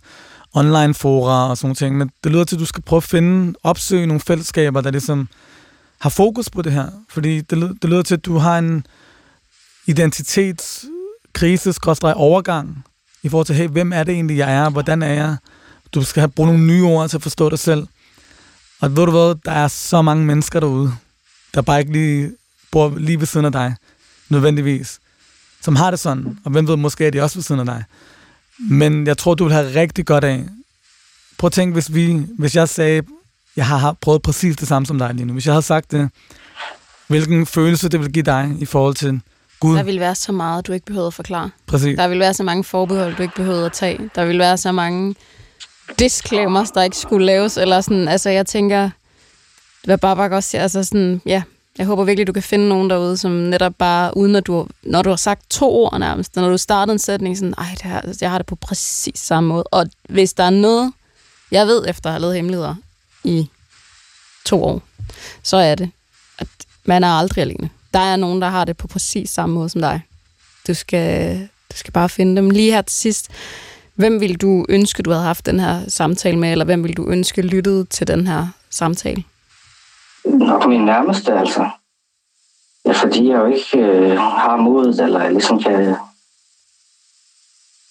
[0.53, 3.03] online fora og sådan nogle ting, men det lyder til, at du skal prøve at
[3.03, 5.27] finde, opsøge nogle fællesskaber, der ligesom
[5.99, 6.87] har fokus på det her.
[7.09, 8.85] Fordi det, det lyder til, at du har en
[9.87, 11.73] identitetskrise,
[12.15, 12.85] overgang,
[13.23, 14.69] i forhold til, hey, hvem er det egentlig, jeg er?
[14.69, 15.37] Hvordan er jeg?
[15.93, 17.87] Du skal have brugt nogle nye ord til at forstå dig selv.
[18.81, 20.93] Og ved du hvad, der er så mange mennesker derude,
[21.53, 22.31] der bare ikke lige
[22.71, 23.75] bor lige ved siden af dig,
[24.29, 24.99] nødvendigvis,
[25.61, 26.37] som har det sådan.
[26.43, 27.83] Og hvem ved, måske er de også ved siden af dig.
[28.69, 30.45] Men jeg tror, du vil have rigtig godt af.
[31.37, 33.03] Prøv at tænke, hvis, vi, hvis jeg sagde,
[33.55, 35.33] jeg har prøvet præcis det samme som dig lige nu.
[35.33, 36.09] Hvis jeg havde sagt det,
[37.07, 39.21] hvilken følelse det ville give dig i forhold til
[39.59, 39.77] Gud.
[39.77, 41.49] Der ville være så meget, du ikke behøvede at forklare.
[41.67, 41.97] Præcis.
[41.97, 44.09] Der ville være så mange forbehold, du ikke behøvede at tage.
[44.15, 45.15] Der ville være så mange
[45.99, 47.57] disclaimers, der ikke skulle laves.
[47.57, 48.89] Eller sådan, altså jeg tænker,
[49.83, 51.43] hvad var bare bare også, altså sådan, ja,
[51.77, 55.01] jeg håber virkelig, du kan finde nogen derude, som netop bare, uden at du, når
[55.01, 58.01] du har sagt to ord nærmest, når du starter en sætning, sådan, ej, det her,
[58.01, 59.63] altså, jeg har det på præcis samme måde.
[59.63, 60.93] Og hvis der er noget,
[61.51, 62.75] jeg ved efter at have lavet hemmeligheder
[63.23, 63.49] i
[64.45, 64.81] to år,
[65.43, 65.91] så er det,
[66.37, 66.47] at
[66.85, 67.69] man er aldrig alene.
[67.93, 70.01] Der er nogen, der har det på præcis samme måde som dig.
[70.67, 71.39] Du skal,
[71.71, 72.49] du skal bare finde dem.
[72.49, 73.29] Lige her til sidst,
[73.95, 77.07] hvem vil du ønske, du havde haft den her samtale med, eller hvem vil du
[77.07, 79.23] ønske lyttede til den her samtale?
[80.25, 81.69] Nok min nærmeste, altså.
[82.85, 85.95] Ja, fordi jeg jo ikke øh, har modet, eller ligesom kan...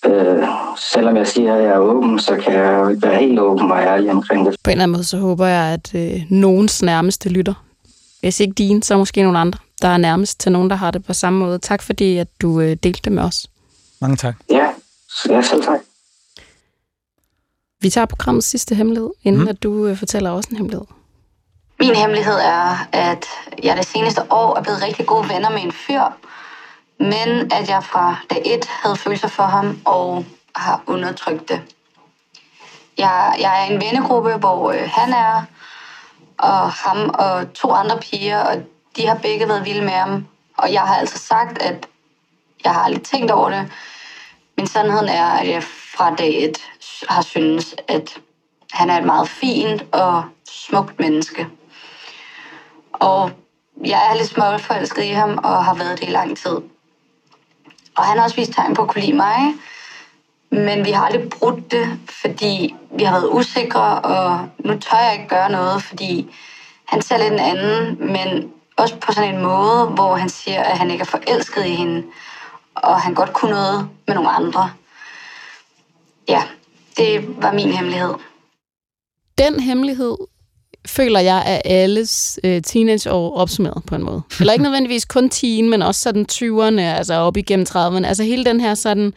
[0.07, 3.39] Øh, selvom jeg siger, at jeg er åben, så kan jeg jo ikke være helt
[3.41, 4.57] åben og ærlig omkring det.
[4.65, 7.65] På en eller anden måde, så håber jeg, at øh, nogens nærmeste lytter.
[8.21, 11.05] Hvis ikke din, så måske nogle andre, der er nærmest til nogen, der har det
[11.05, 11.59] på samme måde.
[11.59, 13.47] Tak fordi, at du øh, delte det med os.
[14.01, 14.35] Mange tak.
[14.51, 14.71] Ja,
[15.29, 15.81] ja selv tak.
[17.83, 19.49] Vi tager programmets sidste hemmelighed, inden mm.
[19.49, 20.87] at du øh, fortæller også en hemmelighed.
[21.81, 23.27] Min hemmelighed er, at
[23.63, 26.03] jeg det seneste år er blevet rigtig gode venner med en fyr,
[26.99, 30.25] men at jeg fra dag et havde følelser for ham og
[30.57, 31.63] har undertrykt det.
[32.99, 35.43] Jeg, jeg er i en vennegruppe, hvor øh, han er,
[36.39, 38.63] og ham og to andre piger, og
[38.97, 40.27] de har begge været vilde med ham.
[40.59, 41.87] Og jeg har altså sagt, at
[42.65, 43.73] jeg har aldrig tænkt over det,
[44.57, 45.63] men sandheden er, at jeg
[45.97, 46.59] fra dag et
[47.09, 48.19] har syntes, at
[48.73, 51.49] han er et meget fint og smukt menneske.
[52.93, 53.31] Og
[53.85, 56.57] jeg er lidt småforelsket i ham, og har været det i lang tid.
[57.97, 59.55] Og han har også vist tegn på at kunne lide mig.
[60.51, 65.13] Men vi har aldrig brudt det, fordi vi har været usikre, og nu tør jeg
[65.13, 66.35] ikke gøre noget, fordi
[66.85, 70.79] han ser lidt en anden, men også på sådan en måde, hvor han siger, at
[70.79, 72.05] han ikke er forelsket i hende,
[72.75, 74.71] og han godt kunne noget med nogle andre.
[76.29, 76.43] Ja,
[76.97, 78.15] det var min hemmelighed.
[79.39, 80.17] Den hemmelighed
[80.87, 84.23] føler jeg, er alles øh, teenageår opsummeret på en måde.
[84.41, 88.07] Eller ikke nødvendigvis kun teen, men også sådan 20'erne, altså op igennem 30'erne.
[88.07, 89.13] Altså hele den her sådan,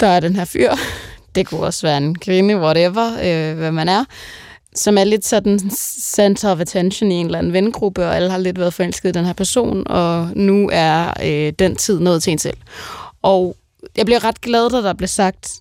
[0.00, 0.72] der er den her fyr,
[1.34, 4.04] det kunne også være en kvinde, whatever, øh, hvad man er,
[4.74, 5.70] som er lidt sådan
[6.00, 9.12] center of attention i en eller anden vengruppe, og alle har lidt været forelsket i
[9.12, 12.56] den her person, og nu er øh, den tid nået til en selv.
[13.22, 13.56] Og
[13.96, 15.52] jeg bliver ret glad, da der blev sagt,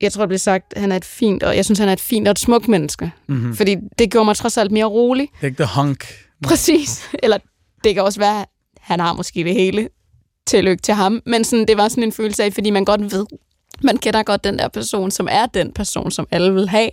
[0.00, 1.92] jeg tror, det blev sagt, at han er et fint, og jeg synes, han er
[1.92, 3.12] et fint og et smukt menneske.
[3.26, 3.56] Mm-hmm.
[3.56, 5.28] Fordi det gjorde mig trods alt mere rolig.
[5.34, 6.04] Det er ikke the hunk.
[6.42, 7.02] Præcis.
[7.22, 7.38] Eller
[7.84, 8.46] det kan også være, at
[8.80, 9.88] han har måske det hele.
[10.46, 11.22] Tillykke til ham.
[11.26, 13.26] Men sådan, det var sådan en følelse af, fordi man godt ved,
[13.82, 16.90] man kender godt den der person, som er den person, som alle vil have.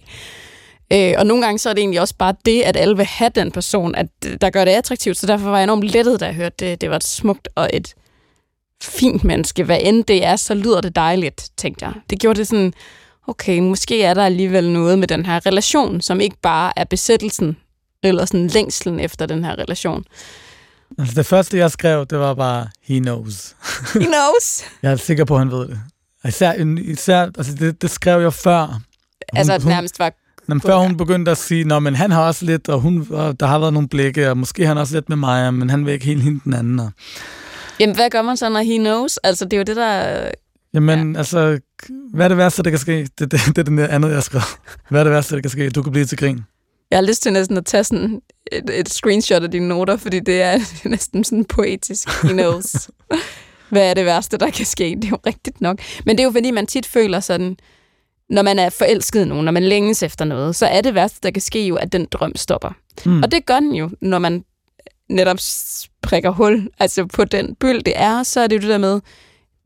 [0.93, 3.31] Øh, og nogle gange så er det egentlig også bare det, at alle vil have
[3.35, 4.07] den person, at
[4.41, 5.17] der gør det attraktivt.
[5.17, 6.81] Så derfor var jeg enormt lettet, da jeg hørte det.
[6.81, 7.95] Det var et smukt og et
[8.85, 9.63] fint menneske.
[9.63, 11.93] Hvad end det er, så lyder det dejligt, tænkte jeg.
[12.09, 12.73] Det gjorde det sådan,
[13.27, 17.57] okay, måske er der alligevel noget med den her relation, som ikke bare er besættelsen,
[18.03, 20.03] eller sådan længslen efter den her relation.
[20.99, 23.55] Altså det første, jeg skrev, det var bare, he knows.
[23.93, 24.63] He knows?
[24.81, 25.79] jeg er sikker på, at han ved det.
[26.27, 28.65] Især, især altså det, det skrev jeg før.
[28.65, 28.81] Hun,
[29.33, 30.13] altså, at nærmest var...
[30.47, 33.39] Hun, før hun begyndte at sige, Nå, men han har også lidt, og, hun, og
[33.39, 35.93] der har været nogle blikke, og måske han også lidt med mig, men han vil
[35.93, 36.79] ikke helt hende den anden.
[36.79, 36.91] Og...
[37.83, 39.17] Jamen, hvad gør man så, når he knows?
[39.17, 40.31] Altså, det er jo det, der...
[40.73, 41.17] Jamen, ja.
[41.17, 41.59] altså,
[42.13, 43.07] hvad er det værste, der kan ske?
[43.19, 44.41] Det, det, det er det andet, jeg skrev.
[44.89, 45.69] Hvad er det værste, der kan ske?
[45.69, 46.39] Du kan blive til grin.
[46.91, 48.21] Jeg har lyst til næsten at tage sådan
[48.51, 50.59] et, et screenshot af dine noter, fordi det er
[50.89, 52.09] næsten sådan poetisk.
[52.23, 52.89] He knows.
[53.71, 54.95] hvad er det værste, der kan ske?
[54.95, 55.79] Det er jo rigtigt nok.
[56.05, 57.57] Men det er jo fordi, man tit føler sådan,
[58.29, 61.31] når man er forelsket nogen, når man længes efter noget, så er det værste, der
[61.31, 62.69] kan ske jo, at den drøm stopper.
[63.05, 63.23] Mm.
[63.23, 64.43] Og det gør den jo, når man
[65.09, 65.37] netop
[66.01, 69.01] prikker hul altså på den byld, det er, så er det jo det der med,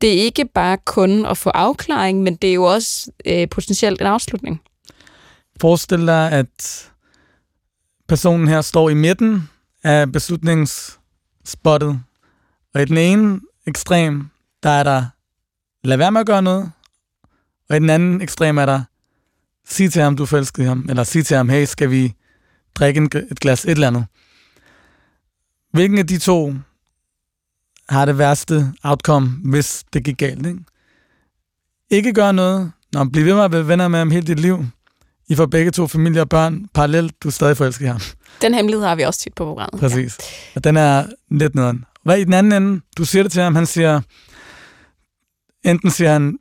[0.00, 4.00] det er ikke bare kun at få afklaring, men det er jo også øh, potentielt
[4.00, 4.60] en afslutning.
[5.60, 6.90] Forestil dig, at
[8.08, 9.48] personen her står i midten
[9.84, 12.00] af beslutningsspottet,
[12.74, 14.28] og i den ene ekstrem,
[14.62, 15.04] der er der,
[15.84, 16.70] lad være med at gøre noget,
[17.70, 18.82] og i den anden ekstrem er der,
[19.68, 22.14] sig til ham, du forelskede ham, eller sig til ham, hey, skal vi
[22.74, 24.06] drikke et glas et eller andet.
[25.78, 26.54] Hvilken af de to
[27.88, 30.46] har det værste outcome, hvis det gik galt?
[30.46, 30.60] Ikke,
[31.90, 32.72] ikke gøre noget.
[32.92, 34.64] Nå, bliv ved med at være venner med ham hele dit liv.
[35.28, 37.22] I får begge to familier og børn parallelt.
[37.22, 38.00] Du er stadig forelsket i ham.
[38.42, 39.80] Den hemmelighed har vi også tit på programmet.
[39.80, 40.18] Præcis.
[40.18, 40.24] Ja.
[40.54, 41.84] Og den er lidt nederen.
[42.04, 42.80] Hvad i den anden ende?
[42.96, 44.00] Du siger det til ham, han siger...
[45.64, 46.38] Enten siger han,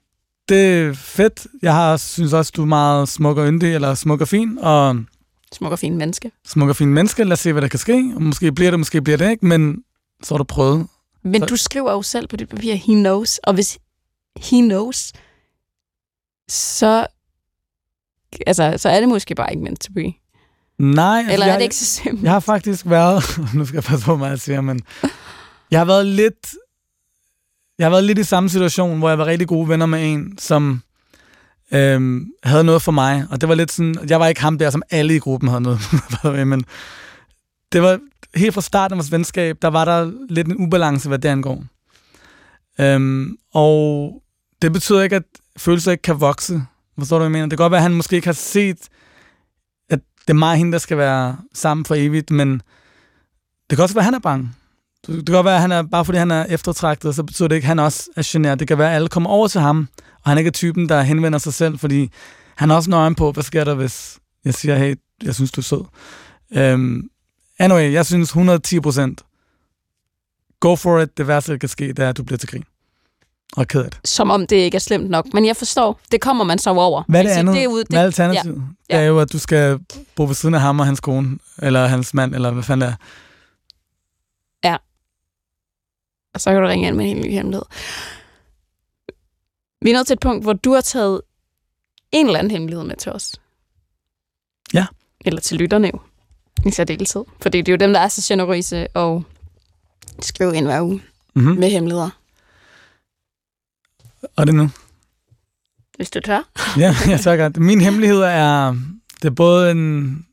[0.50, 1.48] det er fedt.
[1.62, 4.96] Jeg har, synes også, du er meget smuk og yndig, eller smuk og fin, og
[5.54, 6.32] Smuk og fin menneske.
[6.46, 7.24] Smuk og fin menneske.
[7.24, 8.12] Lad os se, hvad der kan ske.
[8.16, 9.84] Og måske bliver det, måske bliver det ikke, men
[10.24, 10.88] så har du prøvet.
[11.24, 11.46] Men så...
[11.46, 13.38] du skriver jo selv på dit papir, he knows.
[13.38, 13.78] Og hvis
[14.38, 15.14] he knows,
[16.50, 17.08] så,
[18.48, 20.14] altså, så er det måske bare ikke meant to be.
[20.80, 21.18] Nej.
[21.20, 22.24] Altså, Eller jeg, er det ikke så simpelt?
[22.24, 23.24] Jeg har faktisk været,
[23.56, 24.82] nu skal jeg passe på, hvad jeg siger, men
[25.72, 26.54] jeg har været lidt,
[27.78, 30.38] jeg har været lidt i samme situation, hvor jeg var rigtig gode venner med en,
[30.38, 30.82] som
[31.72, 33.26] øhm, havde noget for mig.
[33.32, 35.62] Og det var lidt sådan, jeg var ikke ham der, som alle i gruppen havde
[35.62, 35.80] noget
[36.24, 36.66] med, men
[37.72, 38.00] det var
[38.36, 41.64] helt fra starten af vores venskab, der var der lidt en ubalance, hvad det angår.
[42.80, 44.12] Øhm, og
[44.62, 45.24] det betyder ikke, at
[45.58, 46.62] følelser ikke kan vokse.
[47.00, 47.46] Forstår du, hvad jeg mener?
[47.46, 48.88] Det kan godt være, at han måske ikke har set,
[49.90, 52.62] at det er mig og hende, der skal være sammen for evigt, men
[53.70, 54.50] det kan også være, at han er bange.
[55.08, 57.56] Det kan godt være, at han er, bare fordi han er eftertragtet, så betyder det
[57.56, 58.60] ikke, at han også er generet.
[58.60, 59.88] Det kan være, at alle kommer over til ham,
[60.28, 62.12] og han ikke er typen, der henvender sig selv, fordi
[62.56, 65.62] han er også nøjen på, hvad sker der, hvis jeg siger, hey, jeg synes, du
[65.62, 65.84] er sød.
[66.74, 67.10] Um,
[67.60, 69.22] anyway, jeg synes 110 procent.
[70.60, 71.18] Go for it.
[71.18, 72.64] Det værste, der kan ske, det er, at du bliver til grin.
[73.58, 74.00] Og ked af det.
[74.04, 75.34] Som om det ikke er slemt nok.
[75.34, 77.04] Men jeg forstår, det kommer man så over.
[77.08, 77.56] Hvad er det andet?
[77.56, 78.64] Det er ude, det, hvad er alternativet?
[78.90, 78.98] Ja.
[78.98, 79.80] Det er jo, at du skal
[80.16, 82.96] bo ved siden af ham og hans kone, eller hans mand, eller hvad fanden det
[84.64, 84.70] er.
[84.70, 84.78] Ja.
[86.34, 87.66] Og så kan du ringe ind med en ny hemmelighed.
[89.82, 91.22] Vi er nået til et punkt, hvor du har taget
[92.12, 93.42] en eller anden hemmelighed med til os.
[94.74, 94.86] Ja.
[95.26, 96.00] Eller til lytterne jo,
[96.66, 97.24] i særdeleshed.
[97.42, 99.24] Fordi det er jo dem, der er så generøse og
[100.22, 101.02] skriver ind hver uge
[101.36, 101.56] mm-hmm.
[101.56, 102.10] med hemmeligheder.
[104.36, 104.70] Og det nu?
[105.96, 106.50] Hvis du tør.
[106.84, 107.58] ja, jeg tør godt.
[107.58, 108.76] Min hemmelighed er,
[109.22, 110.26] det er både en,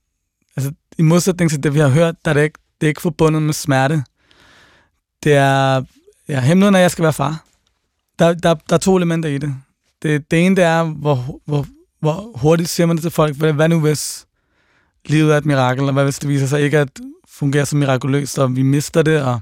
[0.57, 3.01] altså i modsætning til det, vi har hørt, der er det ikke, det er ikke
[3.01, 4.05] forbundet med smerte.
[5.23, 5.85] Det er,
[6.29, 7.45] ja, hemmeligheden er, at jeg skal være far.
[8.19, 9.55] Der, der, der er to elementer i det.
[10.03, 11.67] Det, det ene det er, hvor, hvor,
[12.01, 13.37] hvor hurtigt siger man det til folk.
[13.37, 14.27] Hvad, hvad nu hvis
[15.07, 16.89] livet er et mirakel, og hvad hvis det viser sig ikke at
[17.29, 19.23] fungere så mirakuløst, og vi mister det.
[19.23, 19.41] Og...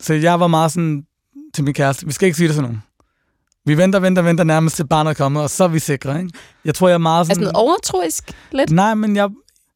[0.00, 1.04] Så jeg var meget sådan
[1.54, 2.82] til min kæreste, vi skal ikke sige det til nogen.
[3.66, 6.30] Vi venter, venter, venter nærmest til barnet er kommet, og så er vi sikre, ikke?
[6.64, 7.34] Jeg tror, jeg er meget Er sådan...
[7.34, 8.70] sådan noget overtroisk lidt?
[8.70, 9.28] Nej, men jeg...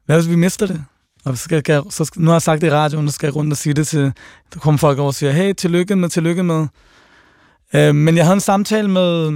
[0.07, 0.85] Hvad hvis vi mister det?
[1.25, 3.27] Og så skal jeg, så skal, nu har jeg sagt det i radioen, nu skal
[3.27, 4.13] jeg rundt og sige det til...
[4.55, 6.67] Der kommer folk over og siger, hey, tillykke med, tillykke med.
[7.75, 9.29] Øh, men jeg havde en samtale med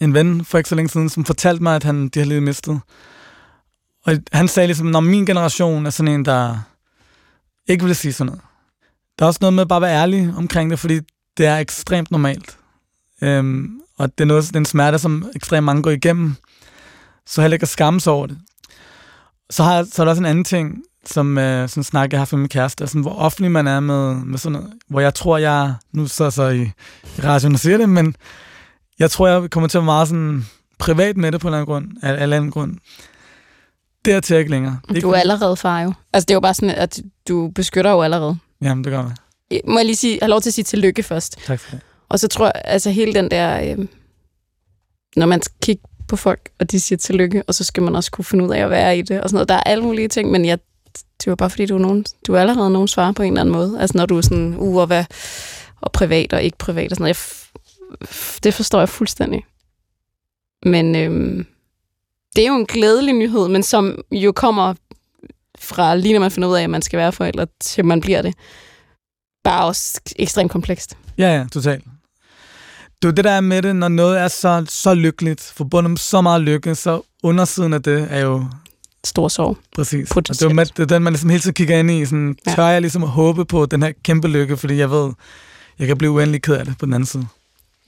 [0.00, 2.40] en ven for ikke så længe siden, som fortalte mig, at han, de har lige
[2.40, 2.80] mistet.
[4.04, 6.58] Og han sagde ligesom, når min generation er sådan en, der
[7.66, 8.42] ikke vil sige sådan noget.
[9.18, 11.00] Der er også noget med bare at være ærlig omkring det, fordi
[11.36, 12.58] det er ekstremt normalt.
[13.22, 16.34] Øhm, og det er, noget, det er en smerte, som ekstremt mange går igennem.
[17.26, 18.38] Så heller ikke at skamme sig over det.
[19.50, 22.20] Så, har, så er der også en anden ting, som øh, en snak, jeg har
[22.20, 24.72] haft med min kæreste, sådan, hvor offentlig man er med, med sådan noget.
[24.88, 25.74] Hvor jeg tror, jeg...
[25.92, 26.62] Nu så så i,
[27.18, 28.16] i radioen og siger det, men
[28.98, 30.46] jeg tror, jeg kommer til at være meget sådan
[30.78, 31.84] privat med det på en eller anden grund.
[31.84, 32.76] En eller anden grund.
[34.04, 34.78] Det er til ikke længere.
[34.88, 35.92] Det er Du er allerede far jo.
[36.12, 38.38] Altså, det er jo bare sådan, at du beskytter jo allerede.
[38.62, 39.12] Jamen, det gør
[39.50, 39.60] jeg.
[39.64, 41.38] Må jeg lige sige, have lov til at sige tillykke først?
[41.46, 41.80] Tak for det.
[42.08, 43.86] Og så tror jeg, altså hele den der, øh,
[45.16, 48.10] når man skal kigge på folk, og de siger tillykke, og så skal man også
[48.10, 49.48] kunne finde ud af at være i det, og sådan noget.
[49.48, 50.58] Der er alle mulige ting, men jeg,
[51.24, 53.40] det var bare fordi, du er, nogen, du er allerede nogen svar på en eller
[53.40, 53.80] anden måde.
[53.80, 55.04] Altså når du er sådan, uh, og, hvad,
[55.80, 57.16] og privat og ikke privat og sådan noget.
[58.00, 58.08] Jeg,
[58.44, 59.44] det forstår jeg fuldstændig.
[60.62, 61.46] Men øhm,
[62.36, 64.74] det er jo en glædelig nyhed, men som jo kommer
[65.58, 68.22] fra lige når man finder ud af, at man skal være forældre, til man bliver
[68.22, 68.34] det.
[69.44, 70.96] Bare også ekstremt komplekst.
[71.18, 71.84] Ja, ja, totalt.
[73.02, 76.20] Du, det der er med det, når noget er så, så lykkeligt, forbundet med så
[76.20, 78.46] meget lykke, så undersiden af det er jo
[79.08, 79.56] Stor sorg.
[79.74, 80.10] præcis.
[80.10, 82.04] Og det, med, det er den, man ligesom hele tiden kigger ind i.
[82.04, 82.54] Sådan, Ja.
[82.54, 85.12] tør jeg ligesom at håbe på den her kæmpe lykke, fordi jeg ved,
[85.78, 87.26] jeg kan blive uendelig ked af det på den anden side.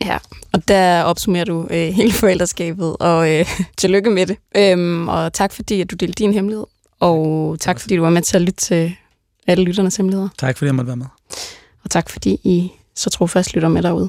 [0.04, 0.18] Ja,
[0.52, 3.46] og der opsummerer du øh, hele forældreskabet, og øh,
[3.78, 4.36] tillykke med det.
[4.56, 6.66] Øhm, og tak fordi, at du delte din hemmelighed.
[7.00, 8.92] Og tak fordi, du var med til at lytte til
[9.46, 10.28] alle lytternes hemmeligheder.
[10.38, 11.06] Tak fordi jeg måtte være med.
[11.84, 14.08] Og tak fordi I så trofast lytter med derude.